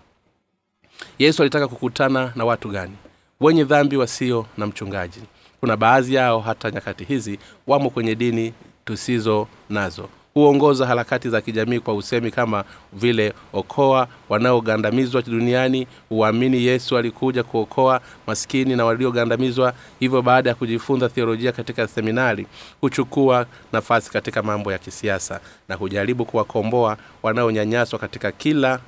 yesu 1.19 1.41
alitaka 1.41 1.67
kukutana 1.67 2.31
na 2.35 2.45
watu 2.45 2.69
gani? 2.69 2.93
Wenye 3.41 3.63
dhambi 3.63 3.97
wasio 3.97 4.45
na 4.57 4.67
mchungaji. 4.67 5.19
Kuna 5.59 5.77
baadhi 5.77 6.13
yao 6.13 6.39
hata 6.39 6.71
nyakati 6.71 7.03
hizi 7.03 7.39
wamo 7.67 7.89
kwenye 7.89 8.15
dini 8.15 8.53
tusizo 8.85 9.47
nazo. 9.69 10.09
Huongoza 10.33 10.85
harakati 10.87 11.29
za 11.29 11.41
kijamii 11.41 11.79
kwa 11.79 11.93
usemi 11.93 12.31
kama 12.31 12.63
vile 12.93 13.33
okoa 13.53 14.07
wanaogandamizwa 14.29 15.21
duniani 15.21 15.87
huamini 16.09 16.63
yesu 16.65 16.97
alikuja 16.97 17.43
kuokoa 17.43 18.01
maskini 18.27 18.75
na 18.75 18.85
waliogandamizwa. 18.85 19.73
Hivyo 19.99 20.21
baada 20.21 20.49
ya 20.49 20.55
kujifunza 20.55 21.09
theolojia 21.09 21.51
katika 21.51 21.87
seminari 21.87 22.47
huchukua 22.81 23.45
nafasi 23.73 24.11
katika 24.11 24.43
mambo 24.43 24.71
ya 24.71 24.77
kisiasa 24.77 25.39
na 25.69 25.75
hujaribu 25.75 26.25
kuwakomboa 26.25 26.97
wanaonyanyaswa 27.23 27.99
katika 27.99 28.31
kila 28.31 28.79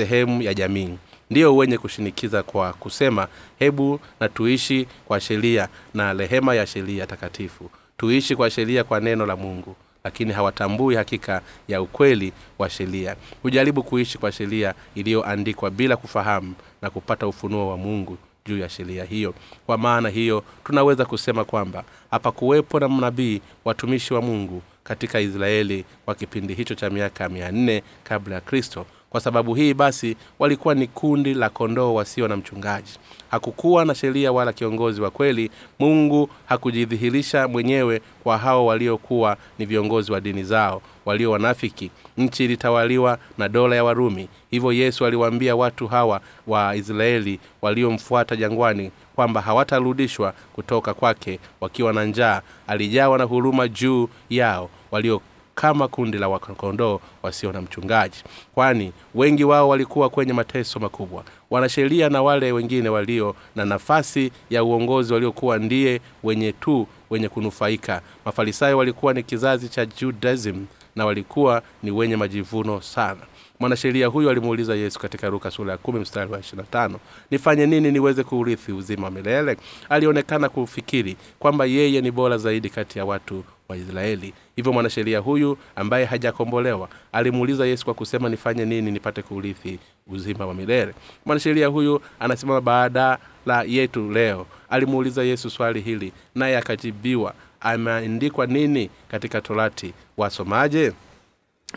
sehemu 0.00 0.42
ya 0.42 0.54
jamii. 0.54 0.98
Ndio 1.30 1.56
wenye 1.56 1.78
kushinikiza 1.78 2.42
kwa 2.42 2.72
kusema 2.72 3.28
hebu 3.58 4.00
na 4.20 4.28
tuishi 4.28 4.86
kwa 5.04 5.20
sheria 5.20 5.68
na 5.94 6.12
rehema 6.12 6.54
ya 6.54 6.66
sheria 6.66 7.06
takatifu. 7.06 7.70
Tuishi 7.96 8.36
kwa 8.36 8.50
sheria 8.50 8.84
kwa 8.84 9.00
neno 9.00 9.26
la 9.26 9.36
mungu 9.36 9.76
lakini 10.04 10.32
hawatambui 10.32 10.94
hakika 10.94 11.42
ya 11.68 11.82
ukweli 11.82 12.32
wa 12.58 12.70
sheria. 12.70 13.16
Hujaribu 13.42 13.82
kuishi 13.82 14.18
kwa 14.18 14.32
sheria 14.32 14.74
iliyoandikwa 14.94 15.70
bila 15.70 15.96
kufahamu 15.96 16.54
na 16.82 16.90
kupata 16.90 17.26
ufunuo 17.26 17.68
wa 17.68 17.76
mungu 17.76 18.18
juu 18.46 18.58
ya 18.58 18.68
sheria 18.68 19.04
hiyo. 19.04 19.34
Kwa 19.66 19.78
maana 19.78 20.08
hiyo 20.08 20.44
tunaweza 20.64 21.04
kusema 21.04 21.44
kwamba 21.44 21.84
hapakuwepo 22.10 22.80
na 22.80 22.88
mnabii 22.88 23.40
watumishi 23.64 24.14
wa 24.14 24.22
mungu 24.22 24.62
katika 24.84 25.20
israeli 25.20 25.84
kwa 26.04 26.14
kipindi 26.14 26.54
hicho 26.54 26.74
cha 26.74 26.90
miaka 26.90 27.28
mia 27.28 27.52
nne 27.52 27.82
kabla 28.04 28.34
ya 28.34 28.40
kristo 28.40 28.86
kwa 29.10 29.20
sababu 29.20 29.54
hii 29.54 29.74
basi 29.74 30.16
walikuwa 30.38 30.74
ni 30.74 30.86
kundi 30.86 31.34
la 31.34 31.48
kondoo 31.50 31.94
wasio 31.94 32.28
na 32.28 32.36
mchungaji. 32.36 32.92
Hakukuwa 33.30 33.84
na 33.84 33.94
sheria 33.94 34.32
wala 34.32 34.52
kiongozi 34.52 35.00
wa 35.00 35.10
kweli. 35.10 35.50
Mungu 35.78 36.28
hakujidhihirisha 36.46 37.48
mwenyewe 37.48 38.00
kwa 38.22 38.38
hao 38.38 38.66
waliokuwa 38.66 39.36
ni 39.58 39.66
viongozi 39.66 40.12
wa 40.12 40.20
dini 40.20 40.44
zao 40.44 40.82
walio 41.04 41.30
wanafiki. 41.30 41.90
Nchi 42.18 42.44
ilitawaliwa 42.44 43.18
na 43.38 43.48
dola 43.48 43.76
ya 43.76 43.84
warumi. 43.84 44.28
Hivyo 44.50 44.72
yesu 44.72 45.06
aliwaambia 45.06 45.56
watu 45.56 45.86
hawa 45.88 46.20
wa 46.46 46.76
israeli 46.76 47.40
waliomfuata 47.62 48.36
jangwani 48.36 48.90
kwamba 49.14 49.40
hawatarudishwa 49.40 50.34
kutoka 50.52 50.94
kwake 50.94 51.38
wakiwa 51.60 51.92
na 51.92 52.04
njaa. 52.04 52.42
Alijawa 52.66 53.18
na 53.18 53.24
huruma 53.24 53.68
juu 53.68 54.08
yao 54.30 54.70
walio 54.90 55.20
kama 55.60 55.88
kundi 55.88 56.18
la 56.18 56.28
wakondoo 56.28 57.00
wasio 57.22 57.52
na 57.52 57.60
mchungaji. 57.60 58.24
Kwani 58.54 58.92
wengi 59.14 59.44
wao 59.44 59.68
walikuwa 59.68 60.08
kwenye 60.10 60.32
mateso 60.32 60.80
makubwa. 60.80 61.24
Wanasheria 61.50 62.08
na 62.08 62.22
wale 62.22 62.52
wengine 62.52 62.88
walio 62.88 63.36
na 63.56 63.64
nafasi 63.64 64.32
ya 64.50 64.64
uongozi 64.64 65.12
waliokuwa 65.12 65.58
ndiye 65.58 66.00
wenye 66.22 66.52
tu 66.52 66.86
wenye 67.10 67.28
kunufaika. 67.28 68.00
Mafarisayo 68.24 68.78
walikuwa 68.78 69.14
ni 69.14 69.22
kizazi 69.22 69.68
cha 69.68 69.86
judaism 69.86 70.64
na 70.96 71.06
walikuwa 71.06 71.62
ni 71.82 71.90
wenye 71.90 72.16
majivuno 72.16 72.80
sana. 72.80 73.20
Mwanasheria 73.60 74.06
huyo 74.06 74.30
alimuuliza 74.30 74.74
yesu 74.74 74.98
katika 74.98 75.28
luka 75.28 75.50
sura 75.50 75.72
ya 75.72 75.78
kumi 75.78 76.00
mstari 76.00 76.32
wa 76.32 76.40
ishirina 76.40 76.62
tano 76.70 76.98
nifanye 77.30 77.66
nini 77.66 77.92
niweze 77.92 78.24
kuurithi 78.24 78.72
uzima 78.72 79.04
wa 79.04 79.10
milele? 79.10 79.56
Alionekana 79.88 80.48
kufikiri 80.48 81.16
kwamba 81.38 81.64
yeye 81.66 82.00
ni 82.00 82.10
bora 82.10 82.38
zaidi 82.38 82.70
kati 82.70 82.98
ya 82.98 83.04
watu 83.04 83.44
wa 83.70 83.76
israeli. 83.76 84.34
Hivyo 84.56 84.72
mwanasheria 84.72 85.18
huyu 85.18 85.58
ambaye 85.76 86.04
hajakombolewa 86.04 86.88
alimuuliza 87.12 87.66
yesu 87.66 87.84
kwa 87.84 87.94
kusema 87.94 88.28
nifanye 88.28 88.64
nini 88.64 88.90
nipate 88.90 89.22
kuurithi 89.22 89.78
uzima 90.06 90.46
wa 90.46 90.54
milele. 90.54 90.94
Mwanasheria 91.26 91.66
huyu 91.66 92.00
anasimama 92.20 92.60
baada 92.60 93.18
la 93.46 93.62
yetu 93.62 94.10
leo. 94.10 94.46
Alimuuliza 94.70 95.22
yesu 95.22 95.50
swali 95.50 95.80
hili 95.80 96.12
naye 96.34 96.56
akajibiwa 96.58 97.34
ameandikwa 97.60 98.46
nini 98.46 98.90
katika 99.08 99.40
torati? 99.40 99.92
Wasomaje 100.16 100.92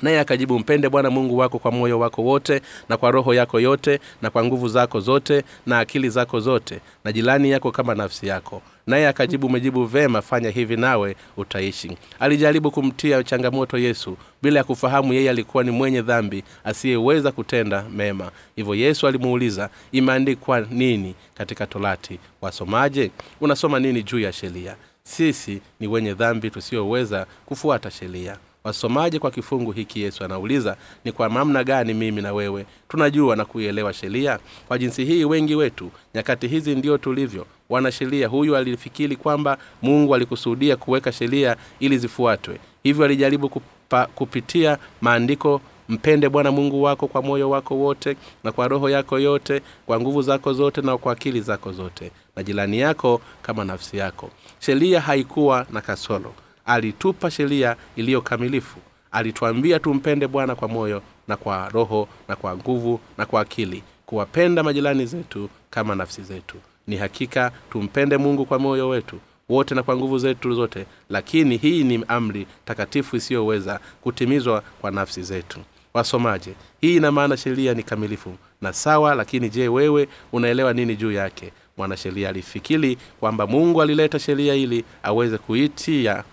naye 0.01 0.19
akajibu 0.19 0.59
mpende 0.59 0.89
bwana 0.89 1.09
mungu 1.09 1.37
wako 1.37 1.59
kwa 1.59 1.71
moyo 1.71 1.99
wako 1.99 2.21
wote 2.23 2.61
na 2.89 2.97
kwa 2.97 3.11
roho 3.11 3.33
yako 3.33 3.59
yote 3.59 3.99
na 4.21 4.29
kwa 4.29 4.45
nguvu 4.45 4.67
zako 4.67 4.99
zote 4.99 5.43
na 5.65 5.79
akili 5.79 6.09
zako 6.09 6.39
zote 6.39 6.79
na 7.03 7.11
jirani 7.11 7.51
yako 7.51 7.71
kama 7.71 7.95
nafsi 7.95 8.27
yako. 8.27 8.61
Naye 8.87 9.07
akajibu 9.07 9.47
umejibu 9.47 9.85
vema 9.85 10.21
fanya 10.21 10.49
hivi 10.49 10.77
nawe 10.77 11.15
utaishi. 11.37 11.97
Alijaribu 12.19 12.71
kumtia 12.71 13.23
changamoto 13.23 13.77
yesu 13.77 14.17
bila 14.41 14.59
ya 14.59 14.63
kufahamu 14.63 15.13
yeye 15.13 15.29
alikuwa 15.29 15.63
ni 15.63 15.71
mwenye 15.71 16.01
dhambi 16.01 16.43
asiyeweza 16.63 17.31
kutenda 17.31 17.83
mema. 17.95 18.31
Hivyo 18.55 18.75
yesu 18.75 19.07
alimuuliza 19.07 19.69
imeandikwa 19.91 20.59
nini 20.71 21.15
katika 21.33 21.67
torati? 21.67 22.19
Wasomaje? 22.41 23.11
Unasoma 23.41 23.79
nini 23.79 24.03
juu 24.03 24.19
ya 24.19 24.33
sheria? 24.33 24.75
Sisi 25.03 25.61
ni 25.79 25.87
wenye 25.87 26.13
dhambi 26.13 26.49
tusiyoweza 26.49 27.25
kufuata 27.45 27.91
sheria 27.91 28.37
wasomaje 28.63 29.19
kwa 29.19 29.31
kifungu 29.31 29.71
hiki 29.71 30.01
yesu 30.01 30.23
anauliza 30.23 30.77
ni 31.05 31.11
kwa 31.11 31.29
namna 31.29 31.63
gani 31.63 31.93
mimi 31.93 32.21
na 32.21 32.33
wewe 32.33 32.65
tunajua 32.89 33.35
na 33.35 33.45
kuielewa 33.45 33.93
sheria? 33.93 34.39
Kwa 34.67 34.77
jinsi 34.77 35.05
hii 35.05 35.25
wengi 35.25 35.55
wetu 35.55 35.91
nyakati 36.15 36.47
hizi 36.47 36.75
ndio 36.75 36.97
tulivyo. 36.97 37.45
Wanasheria 37.69 38.27
huyu 38.27 38.55
alifikiri 38.55 39.15
kwamba 39.15 39.57
mungu 39.81 40.15
alikusudia 40.15 40.75
kuweka 40.77 41.11
sheria 41.11 41.55
ili 41.79 41.97
zifuatwe. 41.97 42.59
Hivyo 42.83 43.05
alijaribu 43.05 43.49
kupa, 43.49 44.05
kupitia 44.15 44.77
maandiko 45.01 45.61
mpende 45.89 46.29
bwana 46.29 46.51
mungu 46.51 46.83
wako 46.83 47.07
kwa 47.07 47.21
moyo 47.21 47.49
wako 47.49 47.75
wote 47.75 48.17
na 48.43 48.51
kwa 48.51 48.67
roho 48.67 48.89
yako 48.89 49.19
yote 49.19 49.61
kwa 49.85 49.99
nguvu 49.99 50.21
zako 50.21 50.53
zote 50.53 50.81
na 50.81 50.97
kwa 50.97 51.13
akili 51.13 51.41
zako 51.41 51.71
zote 51.71 52.11
na 52.35 52.43
jirani 52.43 52.79
yako 52.79 53.21
kama 53.41 53.65
nafsi 53.65 53.97
yako. 53.97 54.29
Sheria 54.59 55.01
haikuwa 55.01 55.65
na 55.71 55.81
kasoro 55.81 56.33
alitupa 56.65 57.31
sheria 57.31 57.75
iliyo 57.95 58.21
kamilifu. 58.21 58.77
Alituambia 59.11 59.79
tumpende 59.79 60.27
bwana 60.27 60.55
kwa 60.55 60.67
moyo 60.67 61.01
na 61.27 61.37
kwa 61.37 61.69
roho 61.69 62.07
na 62.27 62.35
kwa 62.35 62.57
nguvu 62.57 62.99
na 63.17 63.25
kwa 63.25 63.41
akili 63.41 63.83
kuwapenda 64.05 64.63
majirani 64.63 65.05
zetu 65.05 65.49
kama 65.69 65.95
nafsi 65.95 66.21
zetu. 66.23 66.57
Ni 66.87 66.97
hakika 66.97 67.51
tumpende 67.71 68.17
mungu 68.17 68.45
kwa 68.45 68.59
moyo 68.59 68.89
wetu 68.89 69.19
wote 69.49 69.75
na 69.75 69.83
kwa 69.83 69.95
nguvu 69.97 70.17
zetu 70.19 70.53
zote 70.53 70.85
lakini 71.09 71.57
hii 71.57 71.83
ni 71.83 72.05
amri 72.07 72.47
takatifu 72.65 73.15
isiyoweza 73.15 73.79
kutimizwa 74.01 74.61
kwa 74.81 74.91
nafsi 74.91 75.23
zetu. 75.23 75.59
Wasomaje? 75.93 76.53
Hii 76.81 76.95
ina 76.95 77.11
maana 77.11 77.37
sheria 77.37 77.73
ni 77.73 77.83
kamilifu 77.83 78.35
na 78.61 78.73
sawa 78.73 79.15
lakini 79.15 79.49
je 79.49 79.67
wewe 79.67 80.07
unaelewa 80.31 80.73
nini 80.73 80.95
juu 80.95 81.11
yake? 81.11 81.51
Mwanasheria 81.77 82.29
alifikiri 82.29 82.97
kwamba 83.19 83.47
mungu 83.47 83.81
alileta 83.81 84.19
sheria 84.19 84.55
ili 84.55 84.85
aweze 85.03 85.37
kuitia 85.37 86.23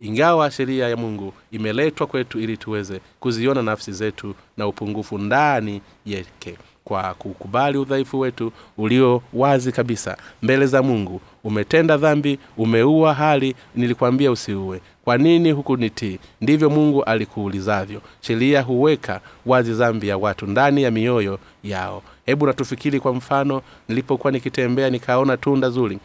ingawa 0.00 0.50
sheria 0.50 0.88
ya 0.88 0.96
mungu 0.96 1.32
imeletwa 1.50 2.06
kwetu 2.06 2.40
ili 2.40 2.56
tuweze 2.56 3.00
kuziona 3.20 3.62
nafsi 3.62 3.92
zetu 3.92 4.34
na 4.56 4.66
upungufu 4.66 5.18
ndani 5.18 5.80
yake. 6.06 6.56
Kwa 6.84 7.14
kukubali 7.14 7.78
udhaifu 7.78 8.20
wetu 8.20 8.52
ulio 8.78 9.22
wazi 9.32 9.72
kabisa 9.72 10.16
mbele 10.42 10.66
za 10.66 10.82
mungu 10.82 11.20
umetenda 11.44 11.96
dhambi 11.96 12.38
umeua 12.56 13.14
hali 13.14 13.54
nilikwambia 13.74 14.30
usiue. 14.30 14.80
Kwa 15.04 15.18
nini 15.18 15.50
hukunitii 15.52 16.18
ndivyo 16.40 16.70
mungu 16.70 17.04
alikuulizavyo. 17.04 18.02
Sheria 18.20 18.62
huweka 18.62 19.20
wazi 19.46 19.72
dhambi 19.72 20.08
ya 20.08 20.18
watu 20.18 20.46
ndani 20.46 20.82
ya 20.82 20.90
mioyo 20.90 21.38
yao. 21.64 22.02
Hebu 22.26 22.46
natufikiri 22.46 23.00
kwa 23.00 23.14
mfano 23.14 23.62
nilipokuwa 23.88 24.32
nikitembea 24.32 24.90
nikaona 24.90 25.36
tunda 25.36 25.70
zuri 25.70 25.98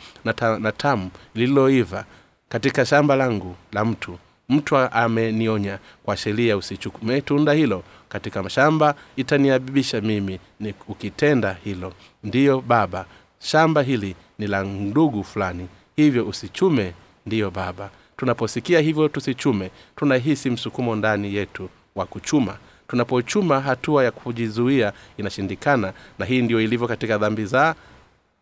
na 0.60 0.72
tamu 0.72 1.10
lililoiva 1.36 2.06
katika 2.54 2.86
shamba 2.86 3.16
langu 3.16 3.56
la 3.72 3.86
mtu. 3.86 4.18
Mtu 4.50 4.78
amenionya 4.78 5.80
kwa 6.04 6.18
sheria 6.18 6.58
usichukume 6.58 7.22
tunda 7.22 7.54
hilo. 7.54 7.84
Katika 8.10 8.50
shamba 8.50 8.96
itaniabibisha 9.16 10.02
mimi 10.02 10.40
ni 10.60 10.74
ukitenda 10.88 11.58
hilo. 11.64 11.94
Ndiyo 12.24 12.62
baba 12.62 13.06
shamba 13.40 13.82
hili 13.82 14.16
ni 14.40 14.48
la 14.48 14.64
ndugu 14.64 15.24
fulani. 15.24 15.68
Hivyo 15.96 16.28
usichume 16.28 16.94
ndiyo 17.26 17.52
baba. 17.52 17.90
Tunaposikia 18.18 18.80
hivyo 18.80 19.08
tusichume. 19.08 19.72
Tunahisi 19.96 20.50
msukumo 20.50 20.96
ndani 20.96 21.36
yetu 21.36 21.70
wa 21.96 22.06
kuchuma. 22.06 22.58
Tunapochuma 22.88 23.62
hatua 23.62 24.04
ya 24.04 24.12
kujizuia 24.12 24.94
inashindikana 25.18 25.94
na 26.20 26.26
hii 26.26 26.42
ndio 26.42 26.62
ilivyo 26.62 26.88
katika 26.88 27.18
dhambi 27.18 27.46
za 27.46 27.76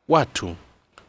watu. 0.09 0.55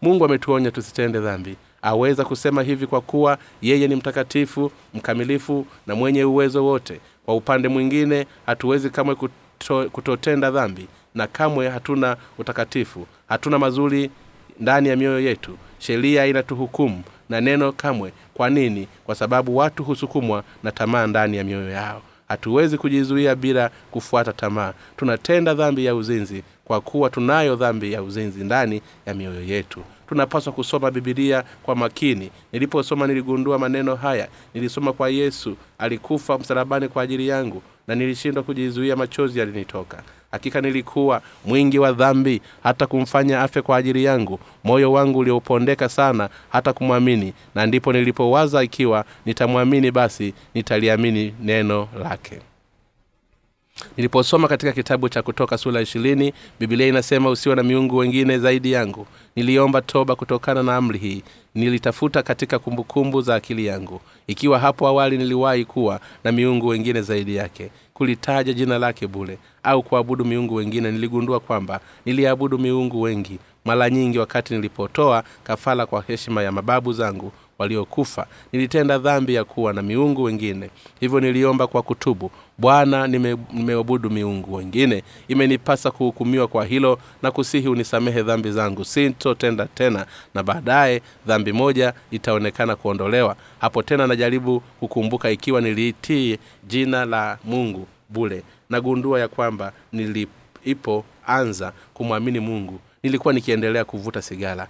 Mungu 0.03 0.25
ametuonya 0.25 0.71
tusitende 0.71 1.21
dhambi 1.21 1.57
aweza 1.83 2.25
kusema 2.25 2.63
hivi 2.63 2.87
kwa 2.87 3.01
kuwa 3.01 3.39
yeye 3.63 3.89
ni 3.89 3.97
mtakatifu 3.97 4.73
mkamilifu 4.95 5.67
na 5.87 5.95
mwenye 5.95 6.25
uwezo 6.25 6.65
wote. 6.65 7.01
Kwa 7.25 7.35
upande 7.37 7.69
mwingine 7.69 8.27
hatuwezi 8.47 8.91
kamwe 8.91 9.15
kuto, 9.15 9.91
kutotenda 9.91 10.51
dhambi 10.51 10.87
na 11.15 11.27
kamwe 11.27 11.69
hatuna 11.69 12.17
utakatifu. 12.39 13.07
Hatuna 13.29 13.59
mazuri 13.59 14.11
ndani 14.61 14.89
ya 14.89 14.97
mioyo 14.97 15.21
yetu. 15.21 15.59
Sheria 15.79 16.27
inatuhukumu 16.27 17.03
na 17.29 17.41
neno 17.41 17.73
kamwe. 17.73 18.13
Kwa 18.35 18.51
nini? 18.51 18.89
Kwa 19.07 19.15
sababu 19.15 19.57
watu 19.57 19.85
husukumwa 19.85 20.45
na 20.63 20.73
tamaa 20.73 21.07
ndani 21.07 21.37
ya 21.37 21.45
mioyo 21.45 21.71
yao. 21.71 22.03
Hatuwezi 22.29 22.79
kujizuia 22.79 23.35
bila 23.35 23.71
kufuata 23.91 24.33
tamaa. 24.33 24.73
Tunatenda 24.97 25.55
dhambi 25.55 25.85
ya 25.85 25.95
uzinzi 25.95 26.43
kwa 26.65 26.81
kuwa 26.81 27.11
tunayo 27.11 27.57
dhambi 27.57 27.93
ya 27.93 28.03
uzinzi 28.03 28.45
ndani 28.45 28.83
ya 29.07 29.15
mioyo 29.15 29.43
yetu 29.45 29.81
tunapaswa 30.13 30.53
kusoma 30.53 30.91
bibilia 30.91 31.45
kwa 31.63 31.77
makini. 31.77 32.31
Niliposoma 32.53 33.07
niligundua 33.07 33.59
maneno 33.59 33.95
haya. 33.97 34.29
Nilisoma 34.55 34.93
kwa 34.93 35.09
yesu 35.11 35.57
alikufa 35.79 36.39
msalabani 36.39 36.89
kwa 36.89 37.03
ajili 37.03 37.29
yangu 37.29 37.63
na 37.89 37.95
nilishindwa 37.95 38.43
kujizuia 38.43 38.97
machozi 38.97 39.39
yalinitoka. 39.39 40.03
Hakika 40.31 40.61
nilikuwa 40.61 41.23
mwingi 41.45 41.79
wa 41.79 41.93
dhambi 41.93 42.41
hata 42.63 42.87
kumfanya 42.87 43.41
afe 43.43 43.63
kwa 43.63 43.77
ajili 43.77 44.05
yangu. 44.05 44.39
Moyo 44.65 44.93
wangu 44.93 45.19
uliopondeka 45.19 45.89
sana 45.89 46.29
hata 46.49 46.73
kumwamini. 46.73 47.33
Na 47.55 47.67
ndipo 47.67 47.93
nilipowaza 47.93 48.63
ikiwa 48.63 49.05
nitamwamini 49.27 49.91
basi 49.91 50.35
nitaliamini 50.55 51.35
neno 51.43 51.89
lake 52.03 52.41
niliposoma 53.97 54.49
katika 54.49 54.73
kitabu 54.73 55.09
cha 55.09 55.23
kutoka 55.23 55.59
sura 55.59 55.81
ishirini 55.81 56.33
bibilia 56.61 56.87
inasema 56.87 57.31
usiwe 57.31 57.55
na 57.55 57.63
miungu 57.63 57.97
wengine 57.97 58.39
zaidi 58.39 58.73
yangu. 58.73 59.07
Niliomba 59.37 59.83
toba 59.83 60.17
kutokana 60.17 60.63
na 60.63 60.77
amri 60.77 60.99
hii. 60.99 61.23
Nilitafuta 61.55 62.23
katika 62.23 62.59
kumbukumbu 62.59 63.23
za 63.23 63.35
akili 63.35 63.67
yangu. 63.67 64.01
Ikiwa 64.27 64.59
hapo 64.59 64.87
awali 64.89 65.19
niliwahi 65.19 65.65
kuwa 65.65 66.01
na 66.25 66.33
miungu 66.33 66.67
wengine 66.67 67.03
zaidi 67.03 67.37
yake 67.37 67.71
kulitaja 67.95 68.53
jina 68.53 68.79
lake 68.79 69.07
bule 69.07 69.39
au 69.63 69.83
kuabudu 69.83 70.25
miungu 70.25 70.55
wengine 70.55 70.91
niligundua 70.91 71.41
kwamba 71.41 71.81
niliabudu 72.07 72.59
miungu 72.59 73.01
wengi. 73.03 73.39
Mara 73.65 73.91
nyingi 73.91 74.19
wakati 74.19 74.55
nilipotoa 74.55 75.25
kafala 75.45 75.87
kwa 75.87 76.03
heshima 76.07 76.43
ya 76.43 76.53
mababu 76.53 76.93
zangu 76.93 77.33
waliokufa. 77.59 78.27
Nilitenda 78.53 78.99
dhambi 78.99 79.35
ya 79.35 79.45
kuwa 79.45 79.73
na 79.73 79.83
miungu 79.83 80.23
wengine. 80.23 80.71
Hivyo 81.01 81.21
niliomba 81.21 81.67
kwa 81.67 81.83
kutubu. 81.83 82.31
Bwana 82.59 83.07
nimeabudu 83.07 84.09
nime 84.09 84.21
miungu 84.21 84.55
wengine. 84.55 85.03
Imenipasa 85.29 85.91
kuhukumiwa 85.91 86.49
kwa 86.49 86.65
hilo 86.65 86.99
na 87.23 87.31
kusihi 87.31 87.69
unisamehe 87.69 88.23
dhambi 88.23 88.51
zangu. 88.51 88.85
Sintotenda 88.85 89.67
tena 89.67 90.07
na 90.35 90.43
baadaye 90.43 91.03
dhambi 91.27 91.53
moja 91.53 91.93
itaonekana 92.11 92.77
kuondolewa. 92.77 93.37
Hapo 93.61 93.83
tena 93.83 94.07
najaribu 94.07 94.61
kukumbuka 94.81 95.31
ikiwa 95.31 95.61
niliitii 95.61 96.39
jina 96.69 97.05
la 97.05 97.39
mungu 97.45 97.87
bule 98.09 98.43
nagundua 98.71 99.21
ya 99.21 99.29
kwamba 99.29 99.73
nilipoanza 99.93 101.73
kumwamini 101.95 102.41
mungu 102.41 102.79
nilikuwa 103.03 103.35
nikiendelea 103.35 103.85
kuvuta 103.85 104.23
sigara. 104.23 104.67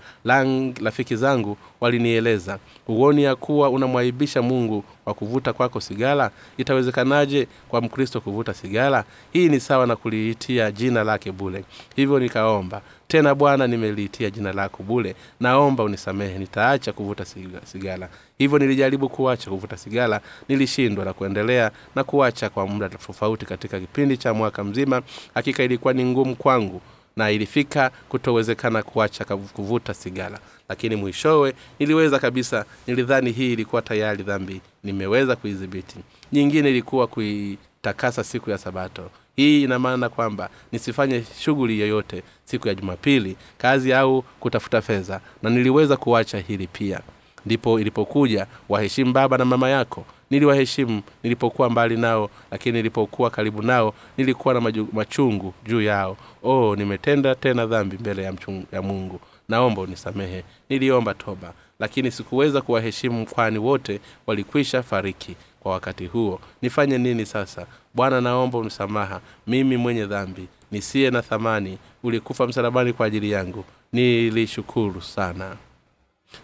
Rafiki 0.82 1.16
zangu 1.16 1.56
walinieleza 1.80 2.58
huoni 2.86 3.22
ya 3.22 3.36
kuwa 3.36 3.70
unamwaibisha 3.70 4.42
mungu 4.42 4.84
kwa 5.04 5.14
kuvuta 5.14 5.52
kwako 5.52 5.80
sigara? 5.80 6.30
Itawezekanaje 6.56 7.46
kwa 7.68 7.80
mkristo 7.80 8.20
kuvuta 8.20 8.54
sigara? 8.54 9.04
Hii 9.32 9.48
ni 9.48 9.60
sawa 9.60 9.86
na 9.86 9.96
kuliitia 9.96 10.70
jina 10.70 11.04
lake 11.04 11.32
bule 11.32 11.64
hivyo 11.96 12.18
nikaomba 12.18 12.80
tena 13.08 13.34
bwana 13.34 13.66
nimeliitia 13.66 14.30
jina 14.30 14.52
lako 14.52 14.82
bule 14.82 15.14
naomba 15.40 15.84
unisamehe 15.84 16.38
nitaacha 16.38 16.92
kuvuta 16.92 17.24
sigara. 17.64 18.08
Hivyo 18.38 18.58
nilijaribu 18.58 19.08
kuacha 19.08 19.50
kuvuta 19.50 19.76
sigara. 19.76 20.20
Nilishindwa 20.48 21.04
na 21.04 21.12
kuendelea 21.12 21.70
na 21.94 22.04
kuacha 22.04 22.48
kwa 22.50 22.66
muda 22.66 22.88
tofauti 22.88 23.46
katika 23.46 23.80
kipindi 23.80 24.16
cha 24.16 24.34
mwaka 24.34 24.64
mzima. 24.64 25.02
Hakika 25.34 25.62
ilikuwa 25.62 25.92
ni 25.94 26.04
ngumu 26.04 26.36
kwangu 26.36 26.80
na 27.16 27.30
ilifika 27.30 27.90
kutowezekana 28.08 28.82
kuacha 28.82 29.24
kuvuta 29.24 29.94
sigara. 29.94 30.38
Lakini 30.68 30.96
mwishowe 30.96 31.54
niliweza 31.78 32.18
kabisa 32.18 32.64
nilidhani 32.86 33.32
hii 33.32 33.52
ilikuwa 33.52 33.82
tayari 33.82 34.22
dhambi. 34.22 34.60
Nimeweza 34.84 35.36
kuidhibiti. 35.36 35.96
Nyingine 36.32 36.70
ilikuwa 36.70 37.06
kuitakasa 37.06 38.24
siku 38.24 38.50
ya 38.50 38.58
sabato. 38.58 39.10
Hii 39.36 39.62
ina 39.62 39.78
maana 39.78 40.08
kwamba 40.08 40.50
nisifanye 40.72 41.24
shughuli 41.40 41.80
yoyote 41.80 42.22
siku 42.44 42.68
ya 42.68 42.74
jumapili 42.74 43.36
kazi 43.58 43.92
au 43.92 44.22
kutafuta 44.40 44.80
fedha. 44.82 45.20
Na 45.42 45.50
niliweza 45.50 45.96
kuacha 45.96 46.38
hili 46.38 46.66
pia 46.66 47.00
ndipo 47.46 47.80
ilipokuja 47.80 48.46
waheshimu 48.68 49.12
baba 49.12 49.38
na 49.38 49.44
mama 49.44 49.68
yako. 49.70 50.04
Niliwaheshimu 50.30 51.02
nilipokuwa 51.22 51.70
mbali 51.70 51.96
nao 51.96 52.30
lakini 52.50 52.76
nilipokuwa 52.78 53.30
karibu 53.30 53.62
nao 53.62 53.94
nilikuwa 54.16 54.54
na 54.54 54.60
maju, 54.60 54.88
machungu 54.92 55.54
juu 55.66 55.82
yao. 55.82 56.16
Oh 56.42 56.76
nimetenda 56.76 57.34
tena 57.34 57.66
dhambi 57.66 57.96
mbele 58.00 58.22
ya, 58.22 58.32
mchungu, 58.32 58.66
ya 58.72 58.82
mungu. 58.82 59.20
Naomba 59.48 59.82
unisamehe. 59.82 60.44
Niliomba 60.68 61.14
toba 61.14 61.52
lakini 61.78 62.10
sikuweza 62.10 62.60
kuwaheshimu 62.60 63.26
kwani 63.26 63.58
wote 63.58 64.00
walikwisha 64.26 64.82
fariki 64.82 65.36
kwa 65.60 65.72
wakati 65.72 66.06
huo. 66.06 66.40
Nifanye 66.62 66.98
nini 66.98 67.26
sasa? 67.26 67.66
Bwana 67.94 68.20
naomba 68.20 68.62
msamaha 68.62 69.20
mimi 69.46 69.76
mwenye 69.76 70.06
dhambi 70.06 70.48
nisiye 70.70 71.10
na 71.10 71.22
thamani 71.22 71.78
ulikufa 72.02 72.46
msalabani 72.46 72.92
kwa 72.92 73.06
ajili 73.06 73.30
yangu. 73.30 73.64
Nilishukuru 73.92 75.02
sana 75.02 75.56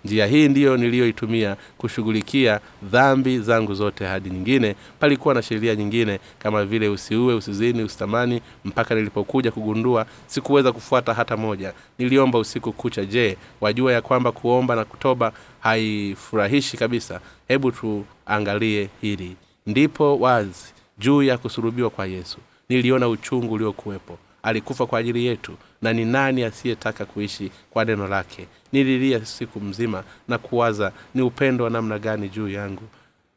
njia 0.05 0.27
hii 0.27 0.49
ndiyo 0.49 0.77
niliyoitumia 0.77 1.57
kushughulikia 1.79 2.61
dhambi 2.83 3.39
zangu 3.39 3.75
zote 3.75 4.07
hadi 4.07 4.31
nyingine. 4.31 4.75
Palikuwa 5.01 5.35
na 5.35 5.43
sheria 5.43 5.75
nyingine 5.77 6.19
kama 6.39 6.65
vile 6.65 6.89
usiue 6.89 7.35
usizini 7.35 7.83
usitamani 7.83 8.41
mpaka 8.65 8.95
nilipokuja 8.95 9.51
kugundua 9.51 10.07
sikuweza 10.27 10.73
kufuata 10.73 11.15
hata 11.15 11.37
moja. 11.37 11.73
Niliomba 11.99 12.39
usiku 12.39 12.73
kucha. 12.73 13.05
Je 13.05 13.37
wajua 13.61 13.93
ya 13.93 14.03
kwamba 14.03 14.33
kuomba 14.33 14.77
na 14.77 14.85
kutoba 14.85 15.33
haifurahishi 15.61 16.77
kabisa? 16.77 17.21
Hebu 17.49 17.73
tuangalie 17.73 18.89
hili. 19.01 19.37
Ndipo 19.67 20.19
wazi 20.19 20.73
juu 20.99 21.23
ya 21.23 21.39
kusurubiwa 21.39 21.91
kwa 21.91 22.07
yesu. 22.07 22.39
Niliona 22.69 23.09
uchungu 23.09 23.55
uliokuwepo. 23.55 24.19
Alikufa 24.43 24.87
kwa 24.87 24.99
ajili 24.99 25.27
yetu 25.27 25.53
na 25.83 25.93
ni 25.93 26.05
nani 26.05 26.43
asiyetaka 26.45 27.05
kuishi 27.05 27.51
kwa 27.71 27.85
neno 27.85 28.09
lake. 28.09 28.47
Nililia 28.73 29.25
siku 29.25 29.61
mzima 29.61 30.05
na 30.29 30.39
kuwaza 30.39 30.93
ni 31.15 31.23
upendo 31.23 31.65
wa 31.65 31.71
namna 31.71 31.99
gani 31.99 32.29
juu 32.29 32.49
yangu 32.49 32.83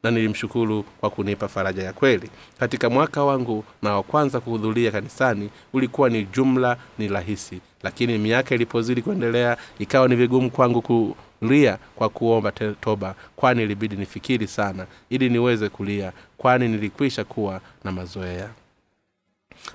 na 0.03 0.11
nilimshukuru 0.11 0.83
kwa 0.83 1.09
kunipa 1.09 1.47
faraja 1.47 1.83
ya 1.83 1.93
kweli. 1.93 2.29
Katika 2.59 2.89
mwaka 2.89 3.23
wangu 3.23 3.63
na 3.81 3.95
wa 3.95 4.03
kwanza 4.03 4.39
kuhudhuria 4.39 4.91
kanisani 4.91 5.49
ulikuwa 5.73 6.09
ni 6.09 6.23
jumla 6.25 6.77
ni 6.97 7.07
rahisi 7.07 7.61
lakini 7.83 8.17
miaka 8.17 8.55
ilipozidi 8.55 9.01
kuendelea 9.01 9.57
ikawa 9.79 10.07
ni 10.07 10.15
vigumu 10.15 10.51
kwangu 10.51 10.81
kulia 11.39 11.77
kwa 11.95 12.09
kuomba 12.09 12.51
toba 12.81 13.15
kwani 13.35 13.63
ilibidi 13.63 13.95
nifikiri 13.95 14.47
sana 14.47 14.85
ili 15.09 15.29
niweze 15.29 15.69
kulia 15.69 16.11
kwani 16.37 16.67
nilikwisha 16.67 17.23
kuwa 17.23 17.61
na 17.83 17.91
mazoea 17.91 18.49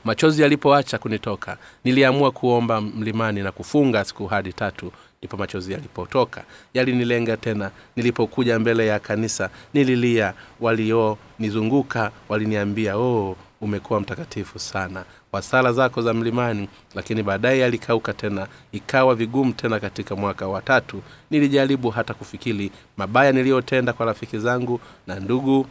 machozi 0.05 0.43
yalipoacha 0.43 0.99
kunitoka 0.99 1.57
niliamua 1.85 2.31
kuomba 2.31 2.81
mlimani 2.81 3.43
na 3.43 3.53
kufunga 3.53 4.05
siku 4.05 4.27
hadi 4.27 4.53
tatu 4.53 4.93
ndipo 5.19 5.37
machozi 5.37 5.73
yalipotoka. 5.73 6.45
Yalinilenga 6.75 7.37
tena 7.37 7.71
nilipokuja 7.97 8.59
mbele 8.59 8.87
ya 8.87 8.99
kanisa 8.99 9.51
nililia. 9.75 10.35
Walionizunguka 10.61 12.11
waliniambia 12.29 12.97
oh 12.97 13.37
umekuwa 13.61 14.01
mtakatifu 14.01 14.59
sana 14.59 15.05
kwa 15.31 15.43
sala 15.43 15.73
zako 15.73 16.03
za 16.03 16.15
mlimani. 16.15 16.69
Lakini 16.95 17.23
baadaye 17.23 17.59
yalikauka 17.59 18.13
tena 18.13 18.47
ikawa 18.73 19.15
vigumu 19.15 19.53
tena 19.53 19.81
katika 19.81 20.17
mwaka 20.17 20.49
wa 20.49 20.63
tatu. 20.63 21.03
Nilijaribu 21.31 21.91
hata 21.91 22.15
kufikiri 22.15 22.71
mabaya 22.97 23.33
niliyotenda 23.33 23.93
kwa 23.93 24.07
rafiki 24.07 24.39
zangu 24.39 24.81
na 25.07 25.21
ndugu 25.21 25.67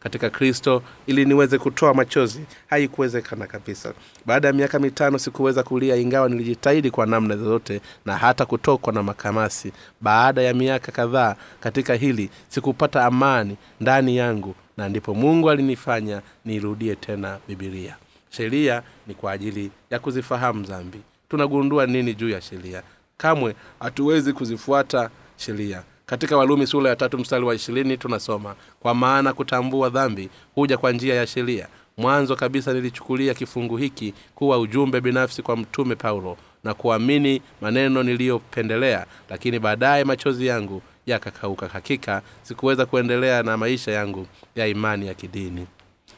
katika 0.00 0.30
kristo 0.30 0.82
ili 1.06 1.24
niweze 1.24 1.58
kutoa 1.58 1.94
machozi. 1.94 2.40
Haikuwezekana 2.70 3.46
kabisa. 3.46 3.92
Baada 4.26 4.48
ya 4.48 4.54
miaka 4.54 4.78
mitano 4.78 5.18
sikuweza 5.18 5.62
kulia 5.62 5.96
ingawa 5.96 6.28
nilijitahidi 6.28 6.90
kwa 6.90 7.06
namna 7.06 7.36
zozote 7.36 7.80
na 8.04 8.16
hata 8.16 8.46
kutokwa 8.46 8.92
na 8.92 9.02
makamasi. 9.02 9.72
Baada 10.00 10.42
ya 10.42 10.54
miaka 10.54 10.92
kadhaa 10.92 11.36
katika 11.60 11.94
hili 11.94 12.30
sikupata 12.48 13.04
amani 13.04 13.56
ndani 13.80 14.16
yangu 14.16 14.54
na 14.76 14.88
ndipo 14.88 15.14
mungu 15.14 15.50
alinifanya 15.50 16.22
niirudie 16.44 16.94
tena 16.96 17.38
bibilia 17.48 17.96
sheria 18.30 18.82
ni 19.06 19.14
kwa 19.14 19.32
ajili 19.32 19.70
ya 19.90 19.98
kuzifahamu 19.98 20.64
dhambi. 20.64 21.00
Tunagundua 21.28 21.86
nini 21.86 22.14
juu 22.14 22.28
ya 22.28 22.40
sheria? 22.40 22.82
Kamwe 23.16 23.54
hatuwezi 23.80 24.32
kuzifuata 24.32 25.10
sheria 25.36 25.82
katika 26.10 26.36
walumi 26.36 26.66
sura 26.66 26.90
ya 26.90 26.96
tatu 26.96 27.18
mstari 27.18 27.44
wa 27.44 27.54
ishirini 27.54 27.96
tunasoma 27.96 28.54
kwa 28.80 28.94
maana 28.94 29.32
kutambua 29.32 29.88
dhambi 29.90 30.30
huja 30.54 30.78
kwa 30.78 30.92
njia 30.92 31.14
ya 31.14 31.26
sheria. 31.26 31.68
Mwanzo 31.96 32.36
kabisa 32.36 32.72
nilichukulia 32.72 33.34
kifungu 33.34 33.76
hiki 33.76 34.14
kuwa 34.34 34.58
ujumbe 34.58 35.00
binafsi 35.00 35.42
kwa 35.42 35.56
mtume 35.56 35.94
paulo 35.96 36.36
na 36.64 36.74
kuamini 36.74 37.42
maneno 37.60 38.02
niliyopendelea 38.02 39.06
lakini 39.28 39.58
baadaye 39.58 40.04
machozi 40.04 40.46
yangu 40.46 40.82
yakakauka. 41.06 41.68
Hakika 41.68 42.22
sikuweza 42.42 42.86
kuendelea 42.86 43.42
na 43.42 43.56
maisha 43.56 43.92
yangu 43.92 44.26
ya 44.56 44.66
imani 44.66 45.06
ya 45.06 45.14
kidini. 45.14 45.66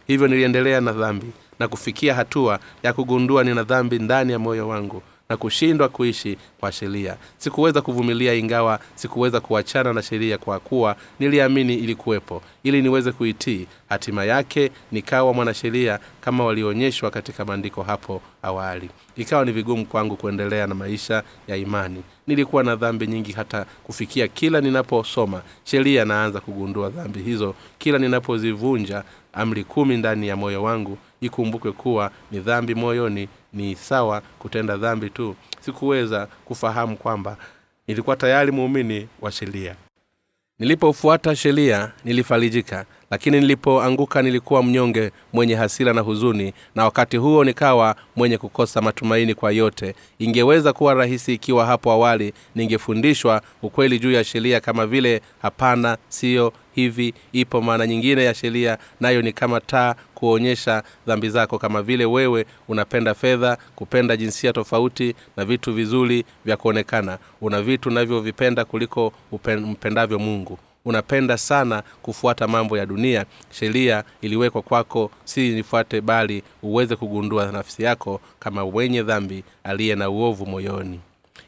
Hivyo 0.07 0.29
niliendelea 0.29 0.81
na 0.81 0.93
dhambi 0.93 1.27
na 1.59 1.69
kufikia 1.69 2.15
hatua 2.15 2.59
ya 2.83 2.93
kugundua 2.93 3.45
nina 3.45 3.63
dhambi 3.63 3.99
ndani 3.99 4.33
ya 4.33 4.39
moyo 4.39 4.69
wangu 4.69 5.03
na 5.29 5.37
kushindwa 5.37 5.89
kuishi 5.89 6.37
kwa 6.61 6.73
sheria. 6.73 7.17
Sikuweza 7.39 7.81
kuvumilia 7.83 8.35
ingawa 8.35 8.81
sikuweza 8.95 9.41
kuachana 9.41 9.93
na 9.93 10.03
sheria 10.03 10.39
kwa 10.39 10.61
kuwa 10.61 10.97
niliamini 11.21 11.75
ilikuwepo. 11.75 12.43
Ili 12.63 12.83
niweze 12.83 13.13
kuitii 13.13 13.67
hatima 13.89 14.25
yake 14.25 14.71
nikawa 14.93 15.35
mwanasheria 15.35 15.99
kama 16.21 16.45
walionyeshwa 16.45 17.11
katika 17.11 17.45
maandiko 17.45 17.83
hapo 17.83 18.23
awali. 18.43 18.91
Ikawa 19.17 19.45
ni 19.45 19.53
vigumu 19.53 19.87
kwangu 19.87 20.17
kuendelea 20.17 20.67
na 20.67 20.75
maisha 20.75 21.23
ya 21.49 21.57
imani. 21.57 22.03
Nilikuwa 22.27 22.63
na 22.63 22.77
dhambi 22.77 23.07
nyingi 23.07 23.33
hata 23.33 23.65
kufikia 23.85 24.29
kila 24.29 24.61
ninaposoma. 24.61 25.43
Sheria 25.65 26.05
naanza 26.05 26.41
kugundua 26.41 26.89
dhambi 26.91 27.23
hizo. 27.23 27.55
Kila 27.79 27.99
ninapozivunja 27.99 29.05
amri 29.33 29.65
kumi 29.65 29.97
ndani 29.97 30.29
ya 30.29 30.37
moyo 30.37 30.63
wangu 30.63 30.99
ikumbukwe 31.21 31.73
kuwa 31.73 32.11
ni 32.31 32.39
dhambi 32.41 32.75
moyoni 32.75 33.29
ni 33.53 33.77
sawa 33.77 34.23
kutenda 34.39 34.77
dhambi 34.77 35.11
tu. 35.11 35.37
Sikuweza 35.61 36.29
kufahamu 36.45 36.97
kwamba 36.97 37.37
nilikuwa 37.87 38.17
tayari 38.17 38.53
muumini 38.53 39.09
wa 39.21 39.33
sheria. 39.33 39.75
Nilipofuata 40.59 41.37
sheria 41.37 41.93
nilifarijika. 42.05 42.85
Lakini 43.11 43.41
nilipoanguka 43.41 44.23
nilikuwa 44.23 44.63
mnyonge 44.63 45.11
mwenye 45.33 45.55
hasira 45.55 45.93
na 45.93 46.01
huzuni. 46.01 46.55
Na 46.75 46.85
wakati 46.85 47.17
huo 47.17 47.45
nikawa 47.45 47.97
mwenye 48.17 48.39
kukosa 48.39 48.81
matumaini 48.81 49.35
kwa 49.35 49.53
yote. 49.53 49.95
Ingeweza 50.19 50.73
kuwa 50.73 50.95
rahisi 50.95 51.35
ikiwa 51.35 51.67
hapo 51.67 51.91
awali 51.93 52.35
ningefundishwa 52.55 53.43
ukweli 53.63 53.99
juu 53.99 54.13
ya 54.13 54.25
sheria 54.25 54.61
kama 54.61 54.87
vile 54.87 55.21
hapana 55.43 55.99
siyo 56.09 56.53
hivi 56.75 57.15
ipo. 57.33 57.61
Maana 57.63 57.87
nyingine 57.87 58.25
ya 58.25 58.35
sheria 58.35 58.79
nayo 59.01 59.23
ni 59.23 59.33
kama 59.33 59.61
taa 59.61 59.95
kuonyesha 60.15 60.83
dhambi 61.07 61.29
zako. 61.29 61.59
Kama 61.59 61.83
vile 61.83 62.05
wewe 62.05 62.47
unapenda 62.69 63.15
fedha 63.15 63.59
kupenda 63.77 64.17
jinsia 64.17 64.53
tofauti 64.53 65.15
na 65.37 65.45
vitu 65.45 65.73
vizuri 65.73 66.25
vya 66.45 66.57
kuonekana. 66.57 67.19
Una 67.41 67.63
vitu 67.63 67.91
navyovipenda 67.91 68.65
kuliko 68.65 69.13
mpendavyo 69.67 70.19
mungu. 70.19 70.59
Unapenda 70.85 71.39
sana 71.39 71.83
kufuata 72.03 72.49
mambo 72.49 72.79
ya 72.79 72.87
dunia. 72.87 73.25
Sheria 73.51 74.05
iliwekwa 74.23 74.63
kwako 74.63 75.11
si 75.25 75.49
nifuate 75.51 76.01
bali 76.01 76.43
uweze 76.63 76.97
kugundua 76.97 77.53
nafsi 77.53 77.83
yako 77.83 78.21
kama 78.41 78.65
wenye 78.65 79.03
dhambi 79.03 79.45
aliye 79.65 79.95
na 79.95 80.11
uovu 80.11 80.47
moyoni 80.47 81.01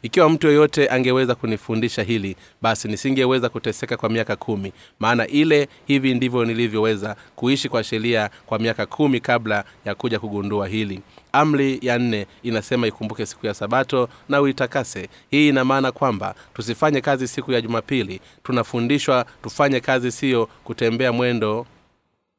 ikiwa 0.05 0.29
mtu 0.29 0.47
yoyote 0.47 0.89
angeweza 0.89 1.35
kunifundisha 1.35 2.03
hili 2.03 2.35
basi 2.61 2.87
nisingeweza 2.87 3.49
kuteseka 3.49 3.97
kwa 3.97 4.09
miaka 4.09 4.35
kumi. 4.35 4.73
Maana 4.99 5.27
ile 5.27 5.67
hivi 5.87 6.13
ndivyo 6.13 6.45
nilivyoweza 6.45 7.15
kuishi 7.35 7.69
kwa 7.69 7.83
sheria 7.83 8.29
kwa 8.45 8.59
miaka 8.59 8.85
kumi 8.85 9.19
kabla 9.19 9.63
ya 9.85 9.95
kuja 9.95 10.19
kugundua 10.19 10.67
hili. 10.67 11.01
Amri 11.31 11.79
ya 11.81 11.99
nne 11.99 12.27
inasema 12.43 12.87
ikumbuke 12.87 13.25
siku 13.25 13.45
ya 13.47 13.53
sabato 13.53 14.09
na 14.29 14.41
uitakase. 14.41 15.09
Hii 15.31 15.49
ina 15.49 15.65
maana 15.65 15.91
kwamba 15.91 16.35
tusifanye 16.53 17.01
kazi 17.01 17.27
siku 17.27 17.51
ya 17.51 17.61
jumapili. 17.61 18.21
Tunafundishwa 18.43 19.25
tufanye 19.43 19.79
kazi 19.79 20.11
siyo 20.11 20.49
kutembea 20.63 21.11
mwendo 21.11 21.65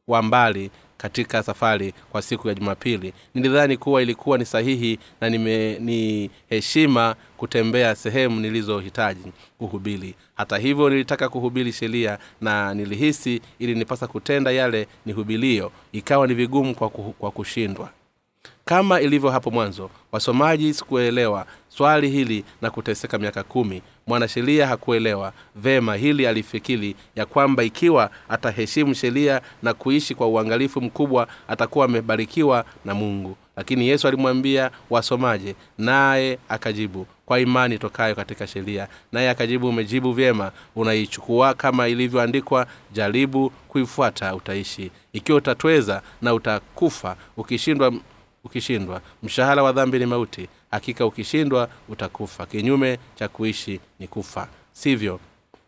wa 0.09 0.23
mbali 0.23 0.71
katika 0.97 1.43
safari 1.43 1.95
kwa 2.13 2.23
siku 2.23 2.49
ya 2.49 2.55
jumapili. 2.55 3.13
Nilidhani 3.35 3.77
kuwa 3.77 4.03
ilikuwa 4.03 4.39
ni 4.39 4.45
sahihi 4.47 4.99
na 5.21 5.31
nime, 5.31 5.79
ni 5.79 6.31
heshima 6.49 7.15
kutembea 7.37 7.95
sehemu 7.95 8.41
nilizohitaji 8.41 9.33
kuhubiri. 9.59 10.15
Hata 10.35 10.59
hivyo 10.59 10.91
nilitaka 10.91 11.29
kuhubiri 11.29 11.73
sheria 11.73 12.19
na 12.41 12.75
nilihisi 12.75 13.41
ili 13.59 13.75
nipasa 13.75 14.07
kutenda 14.07 14.51
yale 14.51 14.89
nihubilio 15.07 15.73
ikawa 15.93 16.27
ni 16.27 16.35
vigumu 16.35 16.75
kwa, 16.75 16.89
kwa 16.91 17.31
kushindwa. 17.31 17.91
Kama 18.65 19.01
ilivyo 19.01 19.31
hapo 19.31 19.51
mwanzo 19.51 19.91
wasomaji 20.13 20.75
sikuelewa 20.75 21.47
swali 21.69 22.11
hili 22.11 22.45
na 22.63 22.71
kuteseka 22.71 23.19
miaka 23.19 23.43
kumi 23.43 23.83
mwanasheria 24.07 24.67
hakuelewa 24.67 25.33
vema 25.57 25.97
hili 25.97 26.27
alifikiri 26.27 26.97
ya 27.17 27.27
kwamba 27.27 27.65
ikiwa 27.65 28.11
ataheshimu 28.29 28.95
sheria 28.95 29.41
na 29.63 29.75
kuishi 29.75 30.15
kwa 30.15 30.29
uangalifu 30.29 30.81
mkubwa 30.81 31.29
atakuwa 31.49 31.85
amebarikiwa 31.85 32.65
na 32.85 32.95
mungu. 32.95 33.37
Lakini 33.57 33.89
yesu 33.89 34.09
alimwambia 34.09 34.71
wasomaje? 34.91 35.55
Naye 35.79 36.39
akajibu 36.49 37.07
kwa 37.27 37.41
imani 37.41 37.79
tokayo 37.79 38.15
katika 38.15 38.47
sheria. 38.47 38.89
Naye 39.13 39.31
akajibu 39.31 39.69
umejibu 39.69 40.13
vyema. 40.13 40.53
Unaichukua 40.77 41.55
kama 41.55 41.89
ilivyoandikwa 41.89 42.67
jaribu 42.93 43.51
kuifuata 43.69 44.35
utaishi. 44.35 44.91
Ikiwa 45.13 45.39
utatweza 45.39 46.03
na 46.23 46.35
utakufa 46.35 47.17
ukishindwa 47.37 47.93
ukishindwa 48.45 49.01
mshahara 49.23 49.63
wa 49.63 49.73
dhambi 49.73 49.99
ni 49.99 50.07
mauti 50.07 50.49
hakika 50.77 51.07
ukishindwa 51.07 51.69
utakufa. 51.89 52.47
Kinyume 52.47 52.99
cha 53.15 53.29
kuishi 53.29 53.81
ni 53.99 54.09
kufa. 54.09 54.49
Sivyo? 54.73 55.21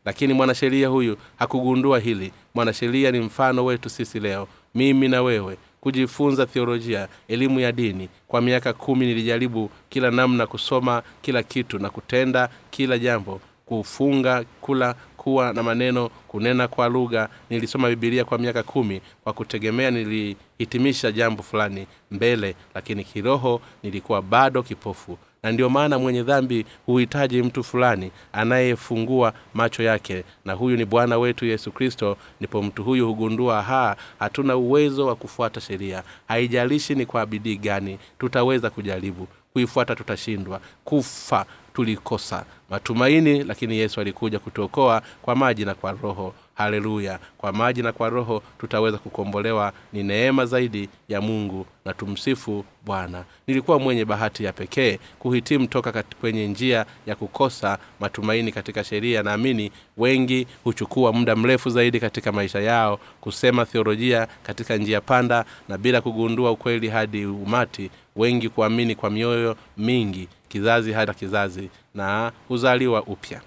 Lakini 0.04 0.34
mwanasheria 0.34 0.88
huyu 0.88 1.16
hakugundua 1.38 1.98
hili. 1.98 2.32
Mwanasheria 2.54 3.10
ni 3.10 3.20
mfano 3.20 3.64
wetu 3.64 3.90
sisi 3.90 4.20
leo 4.20 4.48
mimi 4.74 5.08
na 5.08 5.22
wewe 5.22 5.56
kujifunza 5.80 6.46
theolojia 6.46 7.08
elimu 7.28 7.60
ya 7.60 7.72
dini. 7.72 8.08
Kwa 8.28 8.40
miaka 8.40 8.72
kumi 8.72 9.06
nilijaribu 9.06 9.70
kila 9.88 10.10
namna 10.10 10.46
kusoma 10.46 11.02
kila 11.22 11.42
kitu 11.42 11.78
na 11.78 11.90
kutenda 11.90 12.48
kila 12.70 12.98
jambo 12.98 13.40
kufunga 13.66 14.44
kula 14.60 14.94
kuwa 15.28 15.52
na 15.52 15.62
maneno 15.62 16.08
kunena 16.28 16.68
kwa 16.68 16.88
lugha. 16.88 17.28
Nilisoma 17.50 17.88
bibilia 17.88 18.24
kwa 18.24 18.38
miaka 18.38 18.62
kumi 18.62 19.00
kwa 19.24 19.32
kutegemea 19.32 19.90
nilihitimisha 19.90 21.12
jambo 21.12 21.42
fulani 21.42 21.86
mbele 22.10 22.54
lakini 22.74 23.04
kiroho 23.04 23.60
nilikuwa 23.82 24.22
bado 24.22 24.62
kipofu. 24.62 25.18
Na 25.42 25.52
ndio 25.52 25.70
maana 25.70 25.98
mwenye 25.98 26.22
dhambi 26.22 26.66
huhitaji 26.86 27.42
mtu 27.42 27.64
fulani 27.64 28.10
anayefungua 28.32 29.32
macho 29.54 29.82
yake. 29.82 30.24
Na 30.44 30.52
huyu 30.52 30.76
ni 30.76 30.84
bwana 30.84 31.18
wetu 31.18 31.44
yesu 31.46 31.72
kristo. 31.72 32.16
Ndipo 32.40 32.62
mtu 32.62 32.84
huyu 32.84 33.06
hugundua 33.06 33.62
ha 33.62 33.96
hatuna 34.18 34.56
uwezo 34.56 35.06
wa 35.06 35.16
kufuata 35.16 35.60
sheria. 35.60 36.02
Haijalishi 36.28 36.94
ni 36.94 37.06
kwa 37.06 37.26
bidii 37.26 37.56
gani 37.56 37.98
tutaweza 38.18 38.70
kujaribu 38.70 39.28
kuifuata 39.52 39.94
tutashindwa. 39.94 40.60
Kufa 40.84 41.46
tulikosa 41.74 42.44
matumaini 42.70 43.44
lakini 43.44 43.76
yesu 43.78 44.00
alikuja 44.00 44.38
kutuokoa 44.38 45.02
kwa 45.22 45.34
maji 45.36 45.64
na 45.64 45.74
kwa 45.74 45.92
roho. 45.92 46.34
Haleluya! 46.54 47.18
Kwa 47.38 47.52
maji 47.52 47.82
na 47.82 47.92
kwa 47.92 48.08
roho 48.08 48.42
tutaweza 48.58 48.98
kukombolewa. 48.98 49.72
Ni 49.92 50.02
neema 50.02 50.46
zaidi 50.46 50.88
ya 51.08 51.20
mungu 51.20 51.66
na 51.84 51.94
tumsifu 51.94 52.64
bwana. 52.84 53.24
Nilikuwa 53.46 53.78
mwenye 53.78 54.04
bahati 54.04 54.44
ya 54.44 54.52
pekee 54.52 54.98
kuhitimu 55.18 55.66
toka 55.66 56.02
kwenye 56.20 56.46
njia 56.48 56.86
ya 57.06 57.14
kukosa 57.16 57.78
matumaini 58.00 58.52
katika 58.52 58.84
sheria. 58.84 59.22
Naamini 59.22 59.72
wengi 59.96 60.46
huchukua 60.64 61.12
muda 61.12 61.36
mrefu 61.36 61.70
zaidi 61.70 62.00
katika 62.00 62.32
maisha 62.32 62.60
yao 62.60 63.00
kusema 63.20 63.64
theolojia 63.66 64.28
katika 64.42 64.76
njia 64.76 65.00
panda 65.00 65.44
na 65.68 65.78
bila 65.78 66.00
kugundua 66.00 66.50
ukweli 66.50 66.88
hadi 66.88 67.26
umati 67.26 67.90
wengi 68.18 68.48
kuamini 68.48 68.94
kwa 68.94 69.10
mioyo 69.10 69.56
mingi 69.76 70.28
kizazi 70.48 70.92
hata 70.92 71.14
kizazi 71.14 71.70
na 71.94 72.32
huzaliwa 72.48 73.02
upya. 73.02 73.40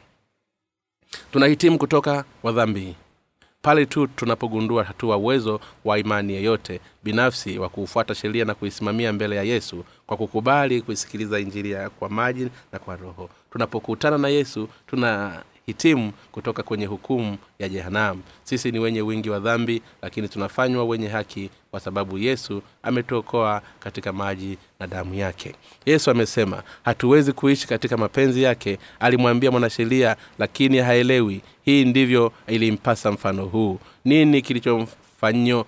Tunahitimu 1.31 1.77
kutoka 1.77 2.25
wadhambi. 2.43 2.95
Pale 3.61 3.85
tu 3.85 4.07
tunapogundua 4.07 4.83
hatua 4.83 5.17
uwezo 5.17 5.59
wa 5.85 5.99
imani 5.99 6.33
yeyote 6.33 6.79
binafsi 7.03 7.59
wa 7.59 7.69
kuufuata 7.69 8.15
sheria 8.15 8.45
na 8.45 8.53
kuisimamia 8.55 9.13
mbele 9.13 9.35
ya 9.35 9.43
yesu 9.43 9.85
kwa 10.07 10.17
kukubali 10.17 10.81
kuisikiliza 10.81 11.39
injili 11.39 11.75
kwa 11.99 12.09
maji 12.09 12.47
na 12.71 12.79
kwa 12.79 12.95
roho. 12.95 13.29
Tunapokutana 13.51 14.17
na 14.17 14.27
yesu 14.27 14.69
tuna 14.87 15.41
hitimu 15.65 16.11
kutoka 16.31 16.63
kwenye 16.63 16.85
hukumu 16.85 17.37
ya 17.59 17.69
jehanam 17.69 18.21
sisi 18.43 18.71
ni 18.71 18.79
wenye 18.79 19.01
wingi 19.01 19.29
wa 19.29 19.39
dhambi 19.39 19.81
lakini 20.01 20.29
tunafanywa 20.29 20.85
wenye 20.85 21.07
haki 21.07 21.49
kwa 21.71 21.79
sababu 21.79 22.17
yesu 22.17 22.61
ametuokoa 22.83 23.61
katika 23.79 24.13
maji 24.13 24.57
na 24.79 24.87
damu 24.87 25.13
yake. 25.15 25.55
Yesu 25.85 26.11
amesema 26.11 26.63
hatuwezi 26.85 27.31
kuishi 27.33 27.67
katika 27.67 27.97
mapenzi 27.97 28.43
yake 28.43 28.77
alimwambia 28.99 29.51
mwanasheria 29.51 30.15
lakini 30.39 30.77
haelewi. 30.77 31.41
Hii 31.65 31.85
ndivyo 31.85 32.31
ilimpasa 32.47 33.11
mfano 33.11 33.45
huu. 33.45 33.79
Nini 34.05 34.41
kilichomfanyo 34.41 35.65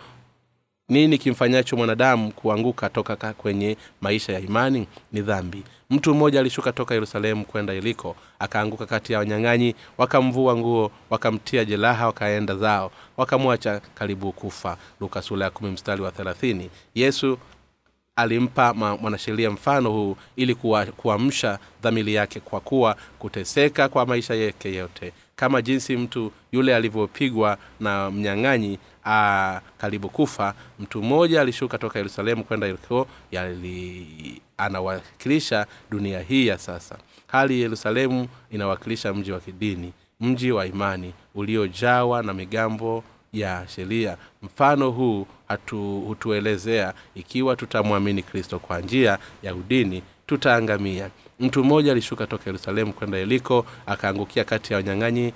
nini 0.89 1.17
kimfanyacho 1.17 1.78
mwanadamu 1.78 2.32
kuanguka 2.32 2.89
toka 2.89 3.34
kwenye 3.34 3.78
maisha 4.02 4.34
ya 4.34 4.39
imani 4.39 4.88
ni 5.12 5.22
dhambi. 5.22 5.63
Mtu 5.89 6.13
mmoja 6.15 6.39
alishuka 6.39 6.72
toka 6.72 6.93
yerusalemu 6.93 7.46
kwenda 7.46 7.74
iliko 7.74 8.15
akaanguka 8.39 8.86
kati 8.86 9.13
ya 9.13 9.19
wanyang'anyi 9.19 9.76
wakamvua 9.98 10.56
nguo 10.58 10.91
wakamtia 11.10 11.65
jeraha 11.65 12.06
wakaenda 12.06 12.56
zao 12.56 12.91
wakamwacha 13.17 13.82
karibu 13.96 14.32
kufa. 14.32 14.78
Luka 15.00 15.22
sula 15.22 15.46
ya 15.46 15.52
kumi 15.52 15.72
mstari 15.72 16.02
wa 16.02 16.12
thelathini. 16.12 16.69
Yesu 16.96 17.38
alimpa 18.15 18.74
mwanasheria 18.74 19.52
mfano 19.52 19.91
huu 19.91 20.17
ili 20.36 20.56
kuamsha 20.98 21.60
dhamiri 21.84 22.13
yake 22.13 22.39
kwa 22.39 22.60
kuwa 22.60 22.96
kuteseka 23.19 23.89
kwa 23.89 24.06
maisha 24.06 24.36
yake 24.36 24.74
yote 24.76 25.13
kama 25.36 25.62
jinsi 25.62 25.98
mtu 25.98 26.32
yule 26.52 26.76
alivyopigwa 26.76 27.58
na 27.80 28.12
mnyang'anyi 28.12 28.80
karibu 29.78 30.10
kufa 30.10 30.54
mtu 30.80 31.04
mmoja 31.04 31.41
alishuka 31.41 31.78
toka 31.78 32.00
yerusalemu 32.00 32.43
kwenda 32.43 32.67
yeriko 32.67 33.08
anawakilisha 34.58 35.65
dunia 35.89 36.19
hii 36.22 36.48
ya 36.48 36.58
sasa. 36.58 36.98
Hali 37.28 37.62
yerusalemu 37.62 38.28
inawakilisha 38.52 39.13
mji 39.13 39.32
wa 39.32 39.39
kidini 39.39 39.93
mji 40.19 40.52
wa 40.52 40.65
imani 40.65 41.13
uliojawa 41.36 42.24
na 42.24 42.34
migambo 42.34 43.04
ya 43.34 43.65
sheria. 43.67 44.17
Mfano 44.41 44.89
huu 44.91 45.28
hatu, 45.48 46.00
hutuelezea 46.02 46.93
ikiwa 47.15 47.56
tutamwamini 47.56 48.24
kristo 48.24 48.60
kwa 48.60 48.80
njia 48.82 49.17
ya 49.43 49.56
udini 49.56 50.04
tutaangamia 50.28 51.10
mtu 51.43 51.63
mmoja 51.63 51.91
alishuka 51.91 52.27
toka 52.27 52.43
yerusalemu 52.45 52.93
kwenda 52.93 53.17
yeriko 53.17 53.65
akaangukia 53.86 54.43
kati 54.43 54.73
ya 54.73 54.77
wanyang'anyi 54.77 55.34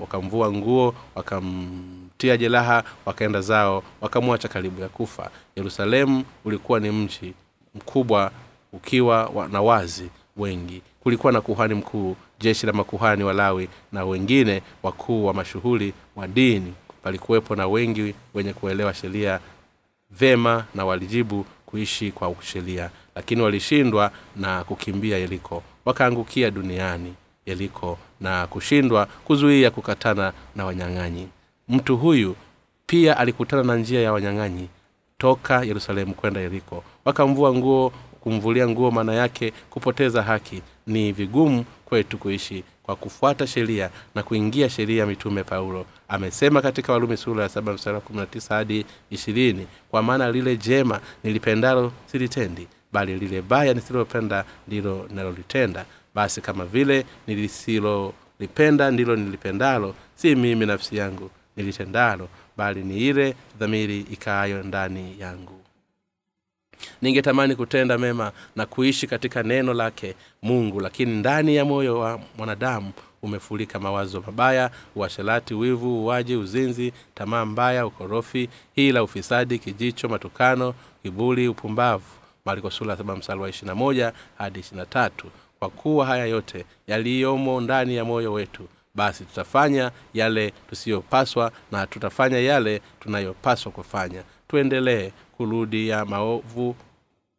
wakamvua 0.00 0.52
nguo 0.52 0.94
wakamtia 1.14 2.36
jeraha 2.36 2.84
wakaenda 3.06 3.40
zao 3.40 3.82
wakamwacha 4.00 4.48
karibu 4.48 4.80
ya 4.80 4.88
kufa. 4.88 5.30
Yerusalemu 5.56 6.24
ulikuwa 6.44 6.80
ni 6.80 6.90
mji 6.90 7.34
mkubwa 7.74 8.30
ukiwa 8.72 9.48
na 9.52 9.62
wazi 9.62 10.10
wengi. 10.36 10.82
Kulikuwa 11.00 11.32
na 11.32 11.40
kuhani 11.40 11.74
mkuu 11.74 12.16
jeshi 12.40 12.66
la 12.66 12.72
makuhani 12.72 13.24
walawi 13.24 13.68
na 13.92 14.04
wengine 14.04 14.62
wakuu 14.82 15.24
wa 15.26 15.34
mashughuli 15.34 15.92
wa 16.16 16.28
dini. 16.28 16.74
Palikuwepo 17.02 17.56
na 17.56 17.66
wengi 17.66 18.14
wenye 18.34 18.52
kuelewa 18.52 18.94
sheria 18.94 19.40
vema 20.10 20.64
na 20.74 20.84
walijibu 20.84 21.46
kuishi 21.66 22.12
kwa 22.12 22.34
sheria 22.42 22.90
lakini 23.14 23.42
walishindwa 23.42 24.10
na 24.36 24.64
kukimbia 24.64 25.18
yeriko 25.18 25.62
wakaangukia 25.84 26.50
duniani 26.50 27.14
yeriko 27.46 27.98
na 28.20 28.46
kushindwa 28.46 29.06
kuzuia 29.24 29.70
kukatana 29.70 30.32
na 30.56 30.64
wanyang'anyi. 30.64 31.28
Mtu 31.68 31.96
huyu 31.96 32.36
pia 32.86 33.16
alikutana 33.16 33.62
na 33.62 33.76
njia 33.76 34.00
ya 34.00 34.12
wanyang'anyi 34.12 34.68
toka 35.18 35.64
yerusalemu 35.64 36.14
kwenda 36.14 36.40
yeriko 36.40 36.84
wakamvua 37.04 37.54
nguo 37.54 37.92
kumvulia 38.20 38.68
nguo 38.68 38.90
maana 38.90 39.14
yake 39.14 39.52
kupoteza 39.70 40.22
haki. 40.22 40.62
Ni 40.86 41.12
vigumu 41.12 41.64
kwetu 41.84 42.18
kuishi 42.18 42.64
kwa 42.86 42.96
kufuata 42.96 43.46
sheria 43.46 43.90
na 44.14 44.22
kuingia 44.22 44.70
sheria 44.70 45.06
mitume 45.06 45.44
paulo. 45.44 45.86
Amesema 46.08 46.62
katika 46.62 46.92
walumi 46.92 47.16
sura 47.16 47.42
ya 47.42 47.48
saba 47.48 47.72
mstari 47.72 48.00
kumi 48.00 48.18
na 48.18 48.26
tisa 48.26 48.54
hadi 48.54 48.86
ishirini 49.10 49.66
kwa 49.90 50.02
maana 50.02 50.30
lile 50.32 50.56
jema 50.56 51.00
nilipendalo 51.24 51.92
silitendi 52.06 52.68
bali 52.92 53.18
lile 53.18 53.42
baya 53.42 53.74
nisilopenda 53.74 54.44
ndilo 54.68 55.08
nalolitenda. 55.14 55.84
Basi 56.14 56.40
kama 56.40 56.64
vile 56.64 57.04
nilisilolipenda 57.26 58.90
ndilo 58.90 59.16
nilipendalo 59.16 59.94
si 60.14 60.34
mimi 60.34 60.66
nafsi 60.66 60.96
yangu 60.96 61.30
nilitendalo 61.56 62.28
bali 62.56 62.82
ni 62.82 62.98
ile 62.98 63.34
dhamiri 63.58 64.00
ikaayo 64.00 64.62
ndani 64.62 65.16
yangu 65.18 65.60
ningetamani 67.02 67.56
kutenda 67.56 67.98
mema 67.98 68.32
na 68.56 68.66
kuishi 68.66 69.06
katika 69.06 69.42
neno 69.42 69.74
lake 69.74 70.14
mungu 70.42 70.80
lakini 70.80 71.12
ndani 71.16 71.56
ya 71.56 71.64
moyo 71.64 71.98
wa 71.98 72.20
mwanadamu 72.38 72.92
umefurika 73.22 73.78
mawazo 73.78 74.20
mabaya 74.26 74.70
uasherati 74.96 75.54
wivu 75.54 76.02
uwaji 76.02 76.36
uzinzi 76.36 76.92
tamaa 77.14 77.44
mbaya 77.44 77.86
ukorofi 77.86 78.48
hila 78.74 79.02
ufisadi 79.02 79.58
kijicho 79.58 80.08
matukano 80.08 80.74
kibuli 81.02 81.48
upumbavu. 81.48 82.04
Mariko 82.44 82.70
wa 82.70 84.12
hadi 84.38 84.64
tatu. 84.90 85.26
Kwa 85.58 85.70
kuwa 85.70 86.06
haya 86.06 86.26
yote 86.26 86.64
yaliyomo 86.86 87.60
ndani 87.60 87.96
ya 87.96 88.04
moyo 88.04 88.32
wetu 88.32 88.68
basi 88.94 89.24
tutafanya 89.24 89.90
yale 90.14 90.52
tusiyopaswa 90.68 91.52
na 91.72 91.86
tutafanya 91.86 92.38
yale 92.38 92.80
tunayopaswa 93.00 93.72
kufanya 93.72 94.22
tuendelee 94.48 95.10
kurudia 95.36 96.04
maovu 96.04 96.76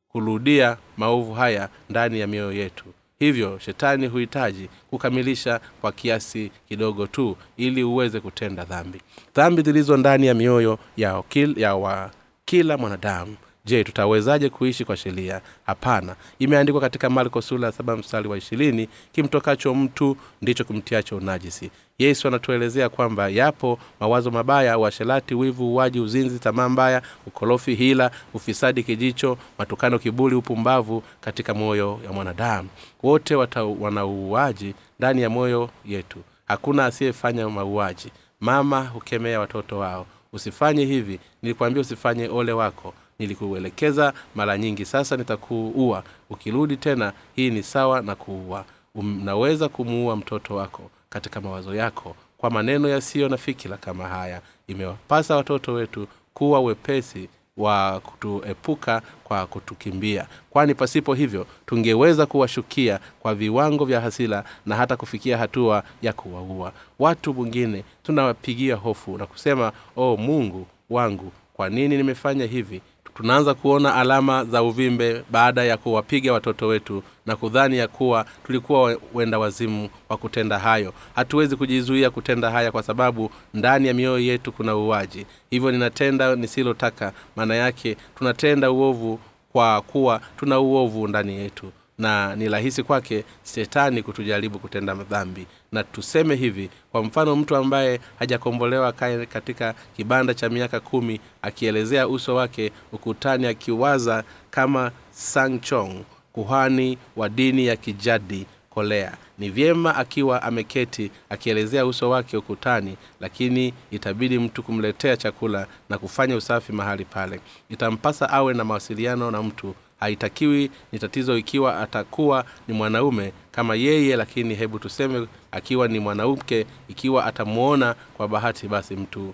kurudia 0.10 0.78
maovu 0.98 1.34
haya 1.34 1.70
ndani 1.90 2.20
ya 2.20 2.28
mioyo 2.28 2.54
yetu. 2.54 2.86
Hivyo 3.20 3.60
shetani 3.60 4.08
huhitaji 4.08 4.70
kukamilisha 4.90 5.60
kwa 5.82 5.92
kiasi 5.92 6.52
kidogo 6.68 7.08
tu 7.08 7.38
ili 7.58 7.84
uweze 7.84 8.20
kutenda 8.20 8.64
dhambi. 8.66 9.02
Dhambi 9.36 9.62
zilizo 9.62 9.98
ndani 9.98 10.28
ya 10.28 10.34
mioyo 10.34 10.80
ya, 10.98 11.18
okil, 11.18 11.60
ya 11.60 11.76
wa 11.76 12.12
kila 12.46 12.78
mwanadamu 12.78 13.36
je 13.68 13.84
tutawezaje 13.84 14.50
kuishi 14.50 14.86
kwa 14.86 14.98
sheria? 14.98 15.42
Hapana. 15.66 16.16
Imeandikwa 16.40 16.82
katika 16.82 17.10
marko 17.10 17.42
sula 17.42 17.72
saba 17.72 17.98
mstari 17.98 18.28
wa 18.28 18.38
ishirini 18.38 18.90
kimtokacho 19.12 19.76
mtu 19.76 20.18
ndicho 20.42 20.64
kimtiacho 20.64 21.18
unajisi 21.18 21.72
yesu 22.00 22.28
anatuelezea 22.28 22.90
kwamba 22.90 23.30
yapo 23.30 23.80
mawazo 24.00 24.32
mabaya 24.32 24.78
uasherati 24.78 25.36
wivu 25.36 25.72
uwaji 25.74 26.00
uzinzi 26.00 26.40
tamaa 26.40 26.70
mbaya 26.70 27.02
ukorofi 27.28 27.76
hila 27.76 28.12
ufisadi 28.34 28.84
kijicho 28.84 29.38
matukano 29.58 30.00
kibuli 30.00 30.36
upumbavu 30.36 31.04
katika 31.22 31.54
moyo 31.54 32.00
ya 32.06 32.12
mwanadamu. 32.12 32.70
Wote 33.04 33.36
wanauuaji 33.80 34.76
ndani 35.00 35.22
ya 35.22 35.30
moyo 35.30 35.70
yetu. 35.86 36.20
Hakuna 36.48 36.86
asiyefanya 36.86 37.50
mauaji. 37.50 38.12
Mama 38.40 38.82
hukemea 38.86 39.40
watoto 39.40 39.78
wao. 39.80 40.06
Usifanye 40.34 40.86
hivi 40.86 41.20
nilikwambia 41.42 41.82
usifanye 41.82 42.28
ole 42.30 42.52
wako 42.52 42.94
nilikuelekeza 43.20 44.14
mara 44.36 44.58
nyingi 44.58 44.86
sasa 44.86 45.18
nitakuua. 45.18 46.04
Ukirudi 46.30 46.78
tena 46.78 47.14
hii 47.36 47.50
ni 47.50 47.64
sawa 47.64 48.02
na 48.02 48.16
kuua. 48.16 48.66
Unaweza 48.96 49.70
kumuua 49.70 50.16
mtoto 50.16 50.56
wako 50.56 50.92
katika 51.10 51.42
mawazo 51.42 51.76
yako 51.76 52.16
kwa 52.38 52.50
maneno 52.50 52.90
yasiyo 52.90 53.30
na 53.30 53.38
fikira 53.38 53.78
kama 53.78 54.08
haya. 54.08 54.42
Imewapasa 54.68 55.36
watoto 55.36 55.74
wetu 55.74 56.08
kuwa 56.34 56.60
wepesi 56.62 57.30
wa 57.58 58.00
kutuepuka 58.00 59.02
kwa 59.24 59.48
kutukimbia. 59.48 60.28
Kwani 60.50 60.76
pasipo 60.76 61.14
hivyo 61.14 61.48
tungeweza 61.66 62.26
kuwashukia 62.26 63.00
kwa 63.20 63.36
viwango 63.36 63.86
vya 63.86 64.02
hasila 64.02 64.44
na 64.66 64.76
hata 64.76 64.98
kufikia 64.98 65.38
hatua 65.38 65.84
ya 66.02 66.14
kuwaua. 66.14 66.72
Watu 67.00 67.34
mwingine 67.34 67.84
tunawapigia 68.04 68.76
hofu 68.76 69.18
na 69.18 69.26
kusema 69.26 69.72
o 69.96 70.14
oh, 70.14 70.18
mungu 70.18 70.68
wangu 70.90 71.32
kwa 71.54 71.70
nini 71.70 71.98
nimefanya 71.98 72.46
hivi 72.46 72.82
tunaanza 73.18 73.54
kuona 73.54 73.96
alama 73.96 74.46
za 74.46 74.64
uvimbe 74.64 75.24
baada 75.32 75.64
ya 75.64 75.78
kuwapiga 75.78 76.34
watoto 76.34 76.68
wetu 76.68 77.04
na 77.26 77.36
kudhani 77.36 77.78
ya 77.78 77.88
kuwa 77.88 78.26
tulikuwa 78.46 78.98
wenda 79.14 79.40
wazimu 79.40 79.90
wa 80.10 80.18
kutenda 80.18 80.60
hayo. 80.60 80.94
Hatuwezi 81.16 81.56
kujizuia 81.56 82.10
kutenda 82.10 82.52
haya 82.52 82.72
kwa 82.72 82.84
sababu 82.84 83.32
ndani 83.54 83.88
ya 83.88 83.94
mioyo 83.94 84.20
yetu 84.20 84.52
kuna 84.52 84.76
uwaji 84.76 85.26
hivyo 85.50 85.72
ninatenda 85.72 86.36
nisilotaka 86.36 87.14
maana 87.36 87.56
yake 87.56 87.98
tunatenda 88.18 88.72
uovu 88.72 89.20
kwa 89.52 89.82
kuwa 89.82 90.22
tuna 90.40 90.60
uovu 90.60 91.08
ndani 91.08 91.34
yetu 91.36 91.72
na 91.98 92.36
ni 92.36 92.50
rahisi 92.50 92.84
kwake 92.84 93.24
shetani 93.54 94.04
kutujaribu 94.04 94.60
kutenda 94.60 94.94
dhambi. 94.94 95.48
Na 95.72 95.84
tuseme 95.84 96.36
hivi 96.36 96.70
kwa 96.92 97.04
mfano 97.04 97.36
mtu 97.36 97.56
ambaye 97.56 98.00
hajakombolewa 98.20 98.92
kae 98.92 99.26
katika 99.26 99.74
kibanda 99.96 100.34
cha 100.34 100.50
miaka 100.50 100.80
kumi 100.80 101.20
akielezea 101.42 102.08
uso 102.08 102.36
wake 102.36 102.72
ukutani 102.92 103.48
akiwaza 103.48 104.24
kama 104.52 104.92
sanchong 105.12 106.04
kuhani 106.34 106.98
wa 107.16 107.30
dini 107.30 107.66
ya 107.68 107.76
kijadi 107.76 108.46
kolea 108.70 109.18
ni 109.38 109.50
vyema 109.50 109.96
akiwa 109.96 110.44
ameketi 110.44 111.12
akielezea 111.30 111.86
uso 111.86 112.10
wake 112.10 112.38
ukutani 112.38 112.98
lakini 113.20 113.74
itabidi 113.92 114.40
mtu 114.40 114.64
kumletea 114.64 115.18
chakula 115.18 115.68
na 115.90 115.98
kufanya 115.98 116.36
usafi 116.36 116.72
mahali 116.74 117.06
pale. 117.06 117.40
Itampasa 117.70 118.30
awe 118.30 118.54
na 118.54 118.64
mawasiliano 118.64 119.32
na 119.32 119.44
mtu 119.44 119.76
haitakiwi 120.00 120.72
ni 120.92 121.00
tatizo 121.00 121.38
ikiwa 121.38 121.80
atakuwa 121.82 122.46
ni 122.68 122.74
mwanaume 122.74 123.34
kama 123.52 123.76
yeye 123.76 124.16
lakini 124.16 124.56
hebu 124.56 124.80
tuseme 124.80 125.28
akiwa 125.52 125.88
ni 125.88 126.00
mwanamke 126.00 126.66
ikiwa 126.88 127.26
atamwona 127.26 127.96
kwa 128.18 128.28
bahati 128.28 128.68
basi 128.68 128.96
mtu 128.96 129.34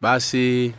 basi 0.00 0.74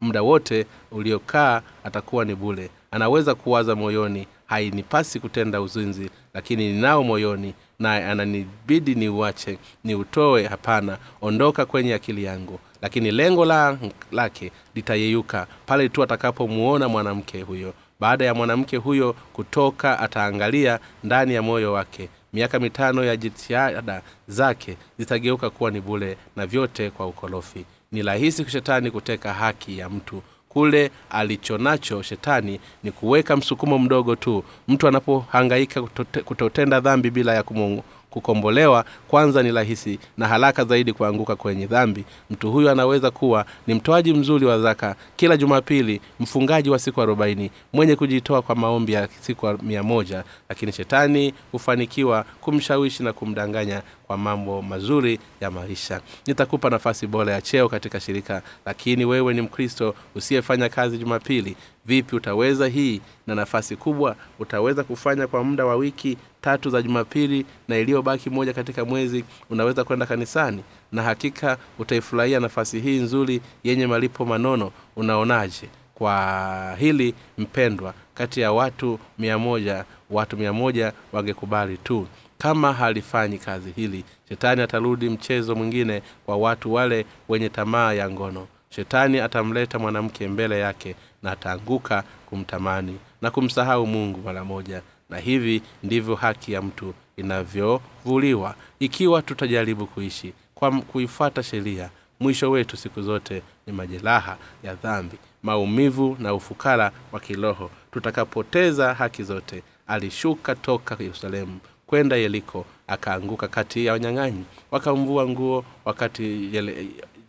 muda 0.00 0.22
wote 0.22 0.66
uliokaa 0.90 1.62
atakuwa 1.84 2.24
ni 2.24 2.34
bule 2.34 2.70
anaweza 2.90 3.34
kuwaza 3.34 3.74
moyoni 3.74 4.26
hainipasi 4.46 5.20
kutenda 5.20 5.60
uzinzi 5.60 6.10
lakini 6.34 6.72
ninao 6.72 7.04
moyoni 7.04 7.54
naye 7.78 8.04
ananibidi 8.04 8.94
niuache 8.94 9.58
niutoe 9.84 10.46
hapana 10.46 10.98
ondoka 11.22 11.66
kwenye 11.66 11.94
akili 11.94 12.24
yangu 12.24 12.60
lakini 12.84 13.10
lengo 13.10 13.44
la, 13.44 13.78
lake 14.12 14.52
litayeyuka 14.74 15.46
pale 15.66 15.88
tu 15.88 16.02
atakapomuona 16.02 16.88
mwanamke 16.88 17.42
huyo. 17.42 17.74
Baada 18.00 18.24
ya 18.24 18.34
mwanamke 18.34 18.76
huyo 18.76 19.14
kutoka 19.32 19.98
ataangalia 19.98 20.78
ndani 21.04 21.34
ya 21.34 21.42
moyo 21.42 21.72
wake. 21.72 22.08
Miaka 22.32 22.58
mitano 22.58 23.04
ya 23.04 23.16
jitihada 23.16 24.02
zake 24.28 24.76
zitageuka 24.98 25.50
kuwa 25.50 25.70
ni 25.70 25.80
bule 25.80 26.16
na 26.36 26.46
vyote 26.46 26.90
kwa 26.90 27.06
ukorofi. 27.06 27.64
Ni 27.92 28.02
rahisi 28.02 28.50
shetani 28.50 28.90
kuteka 28.90 29.32
haki 29.32 29.78
ya 29.78 29.88
mtu. 29.90 30.22
Kule 30.48 30.90
alichonacho 31.10 32.02
shetani 32.02 32.60
ni 32.82 32.92
kuweka 32.92 33.36
msukumo 33.36 33.78
mdogo 33.78 34.16
tu. 34.16 34.44
Mtu 34.68 34.88
anapohangaika 34.88 35.82
kutote, 35.82 36.20
kutotenda 36.20 36.80
dhambi 36.80 37.10
bila 37.10 37.34
ya 37.34 37.42
kumungu 37.42 37.84
kukombolewa 38.18 38.84
kwanza 39.08 39.42
ni 39.42 39.52
rahisi 39.52 39.98
na 40.18 40.28
haraka 40.28 40.64
zaidi 40.64 40.92
kuanguka 40.92 41.36
kwenye 41.36 41.66
dhambi. 41.66 42.04
Mtu 42.30 42.52
huyu 42.52 42.70
anaweza 42.70 43.10
kuwa 43.10 43.44
ni 43.66 43.74
mtoaji 43.74 44.12
mzuri 44.14 44.46
wa 44.46 44.60
zaka. 44.60 44.96
Kila 45.16 45.36
jumapili 45.36 46.00
mfungaji 46.20 46.70
wa 46.70 46.78
siku 46.78 47.02
arobaini 47.02 47.50
mwenye 47.72 47.96
kujitoa 47.96 48.42
kwa 48.42 48.54
maombi 48.54 48.92
ya 48.92 49.08
siku 49.20 49.58
mia 49.62 49.82
moja. 49.82 50.24
Lakini 50.48 50.72
shetani 50.72 51.34
hufanikiwa 51.52 52.24
kumshawishi 52.40 53.02
na 53.02 53.12
kumdanganya 53.12 53.82
kwa 54.06 54.16
mambo 54.16 54.62
mazuri 54.62 55.18
ya 55.40 55.50
maisha. 55.50 56.00
Nitakupa 56.26 56.70
nafasi 56.70 57.06
bora 57.06 57.32
ya 57.32 57.40
cheo 57.42 57.68
katika 57.68 58.00
shirika 58.00 58.42
lakini 58.66 59.04
wewe 59.04 59.34
ni 59.34 59.42
mkristo 59.42 59.94
usiyefanya 60.14 60.68
kazi 60.68 60.98
jumapili. 60.98 61.56
Vipi 61.86 62.16
utaweza 62.16 62.68
hii? 62.68 63.00
Na 63.26 63.34
nafasi 63.34 63.76
kubwa 63.76 64.16
utaweza 64.38 64.84
kufanya 64.84 65.26
kwa 65.26 65.44
muda 65.44 65.64
wa 65.64 65.76
wiki 65.76 66.18
tatu 66.40 66.70
za 66.70 66.82
jumapili 66.82 67.46
na 67.68 67.76
iliyobaki 67.78 68.30
moja 68.30 68.52
katika 68.52 68.84
mwezi 68.84 69.24
unaweza 69.50 69.84
kwenda 69.84 70.06
kanisani. 70.06 70.62
Na 70.92 71.02
hakika 71.02 71.58
utaifurahia 71.78 72.40
nafasi 72.40 72.80
hii 72.80 72.98
nzuri 72.98 73.40
yenye 73.64 73.86
malipo 73.86 74.24
manono. 74.24 74.72
Unaonaje? 74.96 75.68
Kwa 75.94 76.76
hili 76.78 77.14
mpendwa 77.38 77.94
kati 78.14 78.40
ya 78.40 78.52
watu 78.52 78.98
mia 79.18 79.38
moja 79.38 79.84
watu 80.10 80.36
mia 80.36 80.52
moja 80.52 80.92
wangekubali 81.12 81.76
tu 81.76 82.06
kama 82.44 82.72
halifanyi 82.72 83.38
kazi 83.38 83.70
hili 83.70 84.04
shetani 84.28 84.62
atarudi 84.62 85.08
mchezo 85.10 85.54
mwingine 85.54 86.02
kwa 86.26 86.36
watu 86.36 86.72
wale 86.74 87.06
wenye 87.28 87.48
tamaa 87.48 87.92
ya 87.92 88.10
ngono. 88.10 88.46
Shetani 88.70 89.18
atamleta 89.20 89.78
mwanamke 89.78 90.28
mbele 90.28 90.60
yake 90.60 90.94
na 91.22 91.30
ataanguka 91.30 92.04
kumtamani 92.26 92.98
na 93.22 93.30
kumsahau 93.30 93.86
mungu 93.86 94.20
mara 94.24 94.44
moja. 94.44 94.82
Na 95.10 95.18
hivi 95.18 95.62
ndivyo 95.82 96.14
haki 96.14 96.52
ya 96.52 96.62
mtu 96.62 96.94
inavyovuliwa. 97.16 98.54
Ikiwa 98.80 99.22
tutajaribu 99.22 99.86
kuishi 99.86 100.32
kwa 100.54 100.80
kuifuata 100.80 101.42
sheria 101.42 101.90
mwisho 102.20 102.50
wetu 102.50 102.76
siku 102.76 103.02
zote 103.02 103.42
ni 103.66 103.72
majeraha 103.72 104.36
ya 104.62 104.74
dhambi 104.74 105.16
maumivu 105.42 106.16
na 106.20 106.34
ufukara 106.34 106.92
wa 107.12 107.20
kiroho. 107.20 107.70
Tutakapoteza 107.92 108.94
haki 108.94 109.22
zote 109.22 109.62
alishuka 109.86 110.54
toka 110.54 110.96
yerusalemu 111.00 111.60
kwenda 111.94 112.16
yeriko 112.16 112.64
akaanguka 112.86 113.48
kati 113.48 113.86
ya 113.86 113.92
wanyang'anyi. 113.92 114.44
Wakamvua 114.70 115.28
nguo 115.28 115.64
wakati 115.84 116.50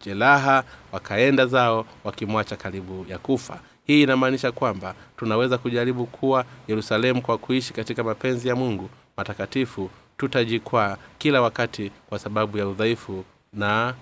jeraha 0.05 0.63
wakaenda 0.91 1.45
zao 1.45 1.85
wakimwacha 2.03 2.55
karibu 2.55 3.05
ya 3.09 3.17
kufa. 3.17 3.59
Hii 3.87 4.03
inamaanisha 4.03 4.51
kwamba 4.51 4.95
tunaweza 5.17 5.57
kujaribu 5.57 6.05
kuwa 6.05 6.45
yerusalemu 6.67 7.21
kwa 7.21 7.37
kuishi 7.37 7.73
katika 7.73 8.03
mapenzi 8.03 8.47
ya 8.47 8.55
mungu 8.55 8.89
matakatifu. 9.17 9.89
Tutajikwaa 10.17 10.97
kila 11.17 11.41
wakati 11.41 11.91
kwa 12.09 12.19
sababu 12.19 12.57
ya 12.57 12.67
udhaifu 12.67 13.23
na 13.53 13.93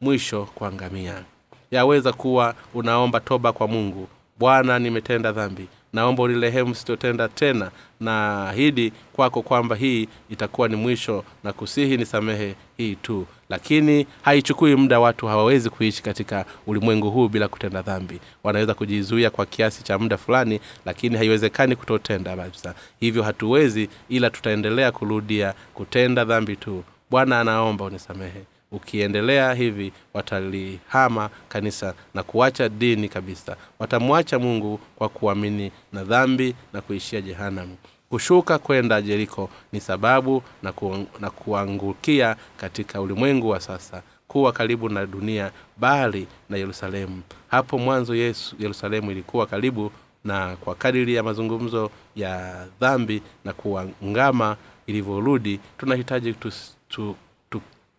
mwisho 0.00 0.44
kuangamia 0.54 1.22
yaweza 1.70 2.12
kuwa 2.12 2.54
unaomba 2.74 3.20
toba 3.20 3.52
kwa 3.52 3.68
mungu. 3.68 4.08
Bwana 4.38 4.78
nimetenda 4.78 5.32
dhambi 5.32 5.68
naomba 5.92 6.22
unirehemu 6.22 6.74
sitotenda 6.74 7.28
tena. 7.28 7.70
Na 8.00 8.48
ahidi 8.48 8.92
kwako 9.12 9.42
kwamba 9.42 9.76
hii 9.76 10.08
itakuwa 10.30 10.68
ni 10.68 10.76
mwisho 10.76 11.24
na 11.44 11.52
kusihi 11.52 11.96
ni 11.96 12.06
samehe 12.06 12.54
hii 12.76 12.94
tu. 12.94 13.26
Lakini 13.48 14.06
haichukui 14.22 14.76
muda 14.76 15.00
watu 15.00 15.26
hawawezi 15.26 15.70
kuishi 15.70 16.02
katika 16.02 16.44
ulimwengu 16.66 17.10
huu 17.10 17.28
bila 17.28 17.48
kutenda 17.48 17.82
dhambi. 17.82 18.20
Wanaweza 18.44 18.74
kujizuia 18.74 19.30
kwa 19.30 19.46
kiasi 19.46 19.82
cha 19.84 19.98
muda 19.98 20.16
fulani 20.16 20.60
lakini 20.86 21.16
haiwezekani 21.16 21.76
kutotenda 21.76 22.36
kabisa. 22.36 22.74
Hivyo 23.00 23.22
hatuwezi 23.22 23.88
ila 24.08 24.30
tutaendelea 24.30 24.92
kurudia 24.92 25.54
kutenda 25.74 26.24
dhambi 26.24 26.56
tu. 26.56 26.84
Bwana 27.10 27.40
anaomba 27.40 27.84
unisamehe 27.84 28.44
ukiendelea 28.72 29.54
hivi 29.54 29.92
watalihama 30.14 31.30
kanisa 31.48 31.94
na 32.14 32.22
kuacha 32.22 32.68
dini 32.68 33.08
kabisa. 33.08 33.56
Watamwacha 33.78 34.38
mungu 34.38 34.80
kwa 34.96 35.08
kuamini 35.08 35.72
na 35.92 36.04
dhambi 36.04 36.54
na 36.72 36.80
kuishia 36.80 37.20
jehanamu. 37.20 37.76
Kushuka 38.10 38.58
kwenda 38.58 39.02
jeriko 39.02 39.50
ni 39.72 39.80
sababu 39.80 40.42
na, 40.62 40.72
ku, 40.72 41.06
na 41.20 41.30
kuangukia 41.30 42.36
katika 42.56 43.00
ulimwengu 43.00 43.48
wa 43.48 43.60
sasa 43.60 44.02
kuwa 44.28 44.52
karibu 44.52 44.88
na 44.88 45.06
dunia 45.06 45.50
bali 45.76 46.26
na 46.50 46.56
yerusalemu. 46.56 47.22
Hapo 47.48 47.78
mwanzo 47.78 48.14
yesu 48.14 48.56
yerusalemu 48.58 49.10
ilikuwa 49.10 49.46
karibu 49.46 49.92
na 50.24 50.56
kwa 50.56 50.74
kadiri 50.74 51.14
ya 51.14 51.22
mazungumzo 51.22 51.90
ya 52.16 52.66
dhambi 52.80 53.22
na 53.44 53.52
kuangama 53.52 54.56
ilivyorudi 54.86 55.60
tunahitaji 55.78 56.32
tu, 56.32 56.52
tu, 56.88 57.16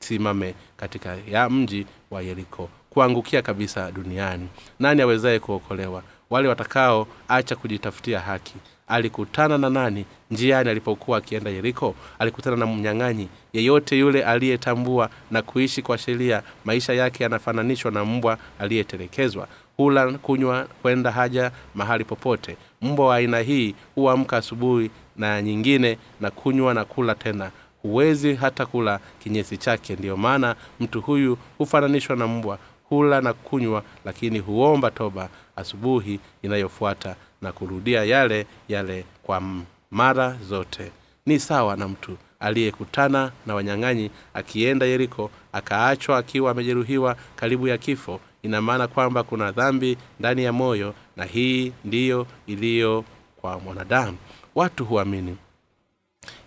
tusimame 0.08 0.54
katika 0.78 1.18
ya 1.32 1.50
mji 1.50 1.86
wa 2.12 2.22
yeriko 2.22 2.70
kuangukia 2.90 3.42
kabisa 3.42 3.92
duniani. 3.92 4.48
Nani 4.80 5.02
awezaye 5.02 5.40
kuokolewa? 5.40 6.04
Wale 6.30 6.48
watakao 6.48 7.08
acha 7.28 7.56
kujitafutia 7.56 8.20
haki. 8.20 8.54
Alikutana 8.88 9.58
na 9.58 9.70
nani 9.70 10.06
njiani 10.32 10.70
alipokuwa 10.70 11.18
akienda 11.18 11.50
yeriko? 11.50 11.96
Alikutana 12.20 12.56
na 12.56 12.66
mnyang'anyi 12.66 13.28
yeyote 13.54 14.00
yule 14.00 14.24
aliyetambua 14.24 15.10
na 15.32 15.42
kuishi 15.42 15.82
kwa 15.82 15.98
sheria 15.98 16.44
maisha 16.66 16.94
yake 16.94 17.24
yanafananishwa 17.24 17.92
na 17.92 18.06
mbwa 18.06 18.38
aliyetelekezwa. 18.60 19.48
Hula 19.78 20.12
kunywa 20.12 20.68
kwenda 20.82 21.12
haja 21.12 21.52
mahali 21.76 22.04
popote. 22.04 22.58
Mbwa 22.82 23.08
wa 23.08 23.16
aina 23.16 23.40
hii 23.40 23.76
huamka 23.96 24.38
asubuhi 24.38 24.92
na 25.18 25.42
nyingine 25.42 25.98
na 26.22 26.32
kunywa 26.32 26.74
na 26.74 26.86
kula 26.86 27.16
tena 27.16 27.52
huwezi 27.84 28.36
hata 28.36 28.66
kula 28.66 29.00
kinyesi 29.24 29.58
chake. 29.58 29.96
Ndiyo 29.96 30.18
maana 30.18 30.56
mtu 30.80 31.02
huyu 31.02 31.38
hufananishwa 31.58 32.16
na 32.16 32.28
mbwa 32.28 32.58
hula 32.90 33.22
na 33.22 33.34
kunywa 33.34 33.84
lakini 34.06 34.40
huomba 34.40 34.92
toba 34.92 35.30
asubuhi 35.56 36.20
inayofuata 36.42 37.16
na 37.42 37.52
kurudia 37.52 38.04
yale 38.04 38.46
yale 38.70 39.06
kwa 39.24 39.42
mara 39.92 40.38
zote. 40.50 40.92
Ni 41.26 41.40
sawa 41.40 41.76
na 41.76 41.88
mtu 41.88 42.18
aliyekutana 42.40 43.32
na 43.46 43.56
wanyang'anyi 43.56 44.12
akienda 44.34 44.86
yeriko 44.86 45.32
akaachwa 45.54 46.18
akiwa 46.18 46.52
amejeruhiwa 46.52 47.16
karibu 47.36 47.68
ya 47.68 47.78
kifo. 47.78 48.20
Ina 48.44 48.62
maana 48.62 48.88
kwamba 48.88 49.24
kuna 49.24 49.52
dhambi 49.52 49.98
ndani 50.20 50.44
ya 50.44 50.54
moyo 50.54 50.94
na 51.18 51.26
hii 51.26 51.74
ndiyo 51.86 52.28
iliyo 52.48 53.06
kwa 53.42 53.60
mwanadamu. 53.60 54.18
Watu 54.56 54.86
huamini 54.86 55.38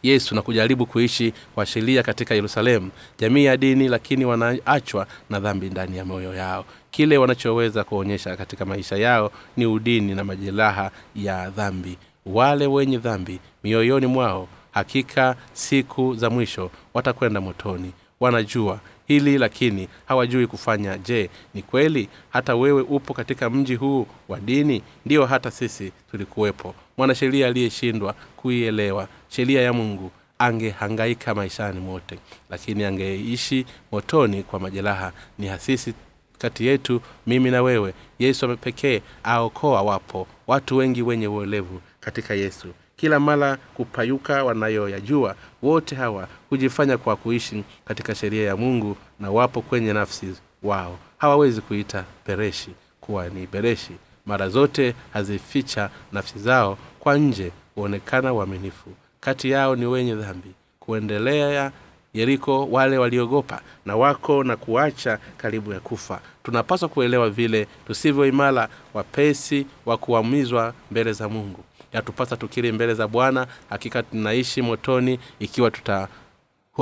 yesu 0.08 0.34
na 0.34 0.42
kujaribu 0.42 0.86
kuishi 0.86 1.32
kwa 1.54 1.66
sheria 1.66 2.02
katika 2.02 2.34
yerusalemu 2.34 2.90
jamii 3.18 3.44
ya 3.44 3.56
dini 3.56 3.88
lakini 3.88 4.24
wanaachwa 4.24 5.06
na 5.30 5.40
dhambi 5.40 5.70
ndani 5.70 5.96
ya 5.96 6.04
moyo 6.04 6.34
yao. 6.34 6.64
Kile 6.90 7.18
wanachoweza 7.18 7.84
kuonyesha 7.84 8.36
katika 8.36 8.64
maisha 8.64 8.96
yao 8.96 9.32
ni 9.56 9.66
udini 9.66 10.14
na 10.14 10.24
majeraha 10.24 10.90
ya 11.14 11.50
dhambi. 11.50 11.98
Wale 12.26 12.66
wenye 12.66 12.98
dhambi 12.98 13.40
mioyoni 13.64 14.06
mwao 14.06 14.48
hakika 14.70 15.36
siku 15.52 16.14
za 16.14 16.30
mwisho 16.30 16.70
watakwenda 16.94 17.40
motoni. 17.40 17.92
Wanajua 18.20 18.80
hili 19.06 19.38
lakini 19.38 19.88
hawajui 20.06 20.46
kufanya. 20.46 20.98
Je 20.98 21.30
ni 21.54 21.62
kweli? 21.62 22.08
Hata 22.30 22.56
wewe 22.56 22.82
upo 22.82 23.14
katika 23.14 23.50
mji 23.50 23.74
huu 23.74 24.06
wa 24.28 24.40
dini? 24.40 24.82
Ndiyo 25.06 25.26
hata 25.26 25.50
sisi 25.50 25.92
tulikuwepo 26.10 26.74
mwanasheria 26.96 27.46
aliyeshindwa 27.46 28.14
kuielewa. 28.36 29.08
Sheria 29.28 29.62
ya 29.62 29.72
mungu 29.72 30.10
angehangaika 30.38 31.34
maishani 31.34 31.80
mote 31.80 32.18
lakini 32.50 32.84
angeishi 32.84 33.66
motoni 33.92 34.42
kwa 34.42 34.60
majeraha. 34.60 35.12
Ni 35.38 35.46
hasisi 35.46 35.94
kati 36.38 36.66
yetu 36.66 37.00
mimi 37.26 37.50
na 37.50 37.62
wewe 37.62 37.94
yesu 38.18 38.56
pekee 38.56 39.02
aokoa 39.24 39.82
wapo 39.82 40.26
watu 40.46 40.76
wengi 40.76 41.02
wenye 41.02 41.28
uolevu 41.28 41.80
katika 42.00 42.34
yesu. 42.34 42.68
Kila 42.96 43.20
mara 43.20 43.56
kupayuka 43.56 44.44
wanayoyajua 44.44 45.36
wote 45.62 45.94
hawa 45.96 46.28
hujifanya 46.50 46.98
kwa 46.98 47.16
kuishi 47.16 47.64
katika 47.84 48.14
sheria 48.14 48.46
ya 48.46 48.56
mungu 48.56 48.96
na 49.20 49.30
wapo 49.30 49.62
kwenye 49.62 49.92
nafsi 49.92 50.26
wao. 50.62 50.98
Hawawezi 51.18 51.60
kuita 51.60 52.04
bereshi 52.26 52.70
kuwa 53.00 53.28
ni 53.28 53.46
bereshi 53.46 53.92
mara 54.26 54.48
zote 54.48 54.94
hazificha 55.12 55.90
nafsi 56.12 56.38
zao 56.38 56.78
kwa 57.00 57.18
nje 57.18 57.52
huonekana 57.74 58.32
uaminifu. 58.32 58.90
Kati 59.20 59.50
yao 59.50 59.76
ni 59.76 59.86
wenye 59.86 60.14
dhambi 60.14 60.50
kuendelea 60.80 61.72
yeriko 62.14 62.66
wale 62.66 62.98
waliogopa 62.98 63.60
na 63.86 63.96
wako 63.96 64.44
na 64.44 64.56
kuacha 64.56 65.18
karibu 65.36 65.72
ya 65.72 65.80
kufa. 65.80 66.20
Tunapaswa 66.42 66.88
kuelewa 66.88 67.30
vile 67.30 67.66
tusivyo 67.86 68.26
imara 68.26 68.68
wapesi 68.94 69.66
wa 69.86 69.96
kuamizwa 69.96 70.74
mbele 70.90 71.12
za 71.12 71.28
mungu. 71.28 71.64
Yatupasa 71.92 72.36
tukiri 72.36 72.72
mbele 72.72 72.94
za 72.94 73.08
bwana 73.08 73.46
hakika 73.70 74.02
tunaishi 74.02 74.62
motoni 74.62 75.18
ikiwa 75.38 75.70
tuta 75.70 76.08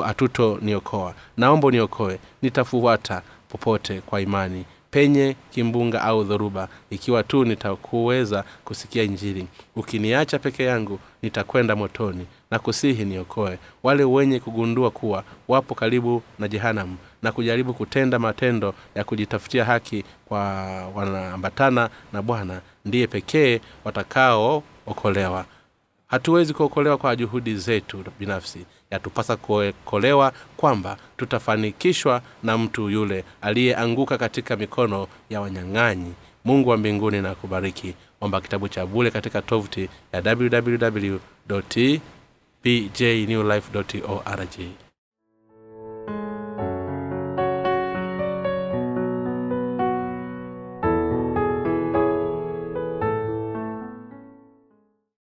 hatuto 0.04 0.58
niokoa 0.62 1.14
naomba 1.36 1.70
niokoe 1.70 2.18
nitafuata 2.42 3.22
popote 3.48 4.00
kwa 4.00 4.20
imani 4.20 4.64
penye 4.94 5.36
kimbunga 5.50 6.02
au 6.02 6.24
dhoruba. 6.24 6.68
Ikiwa 6.90 7.22
tu 7.22 7.44
nitakuweza 7.44 8.44
kusikia 8.64 9.02
injili. 9.02 9.46
Ukiniacha 9.76 10.38
peke 10.38 10.64
yangu 10.64 10.98
nitakwenda 11.22 11.76
motoni 11.76 12.26
na 12.50 12.58
kusihi 12.58 13.04
niokoe. 13.04 13.58
Wale 13.82 14.04
wenye 14.04 14.40
kugundua 14.40 14.90
kuwa 14.90 15.24
wapo 15.48 15.74
karibu 15.74 16.22
na 16.38 16.48
jehanamu 16.48 16.96
na 17.22 17.32
kujaribu 17.32 17.74
kutenda 17.74 18.18
matendo 18.18 18.74
ya 18.94 19.04
kujitafutia 19.04 19.64
haki 19.64 20.04
kwa 20.28 20.40
wanaambatana 20.94 21.90
na 22.12 22.22
bwana 22.22 22.60
ndiye 22.84 23.06
pekee 23.06 23.60
watakaookolewa. 23.84 25.44
Hatuwezi 26.06 26.54
kuokolewa 26.54 26.96
kwa 26.98 27.16
juhudi 27.16 27.56
zetu 27.56 28.04
binafsi 28.20 28.66
yatupasa 28.94 29.36
kuokolewa 29.36 30.32
kwamba 30.56 30.96
tutafanikishwa 31.16 32.22
na 32.42 32.58
mtu 32.58 32.90
yule 32.90 33.24
aliyeanguka 33.42 34.18
katika 34.18 34.56
mikono 34.56 35.06
ya 35.30 35.40
wanyang'anyi. 35.40 36.12
Mungu 36.44 36.68
wa 36.68 36.76
mbinguni 36.76 37.20
na 37.22 37.34
kubariki 37.34 37.94
omba 38.20 38.40
kitabu 38.40 38.68
cha 38.68 38.86
bule 38.86 39.10
katika 39.10 39.42
tovuti 39.42 39.88
ya 40.12 40.36
www 40.36 41.16
pjnewlife 42.62 43.78
org 44.08 44.83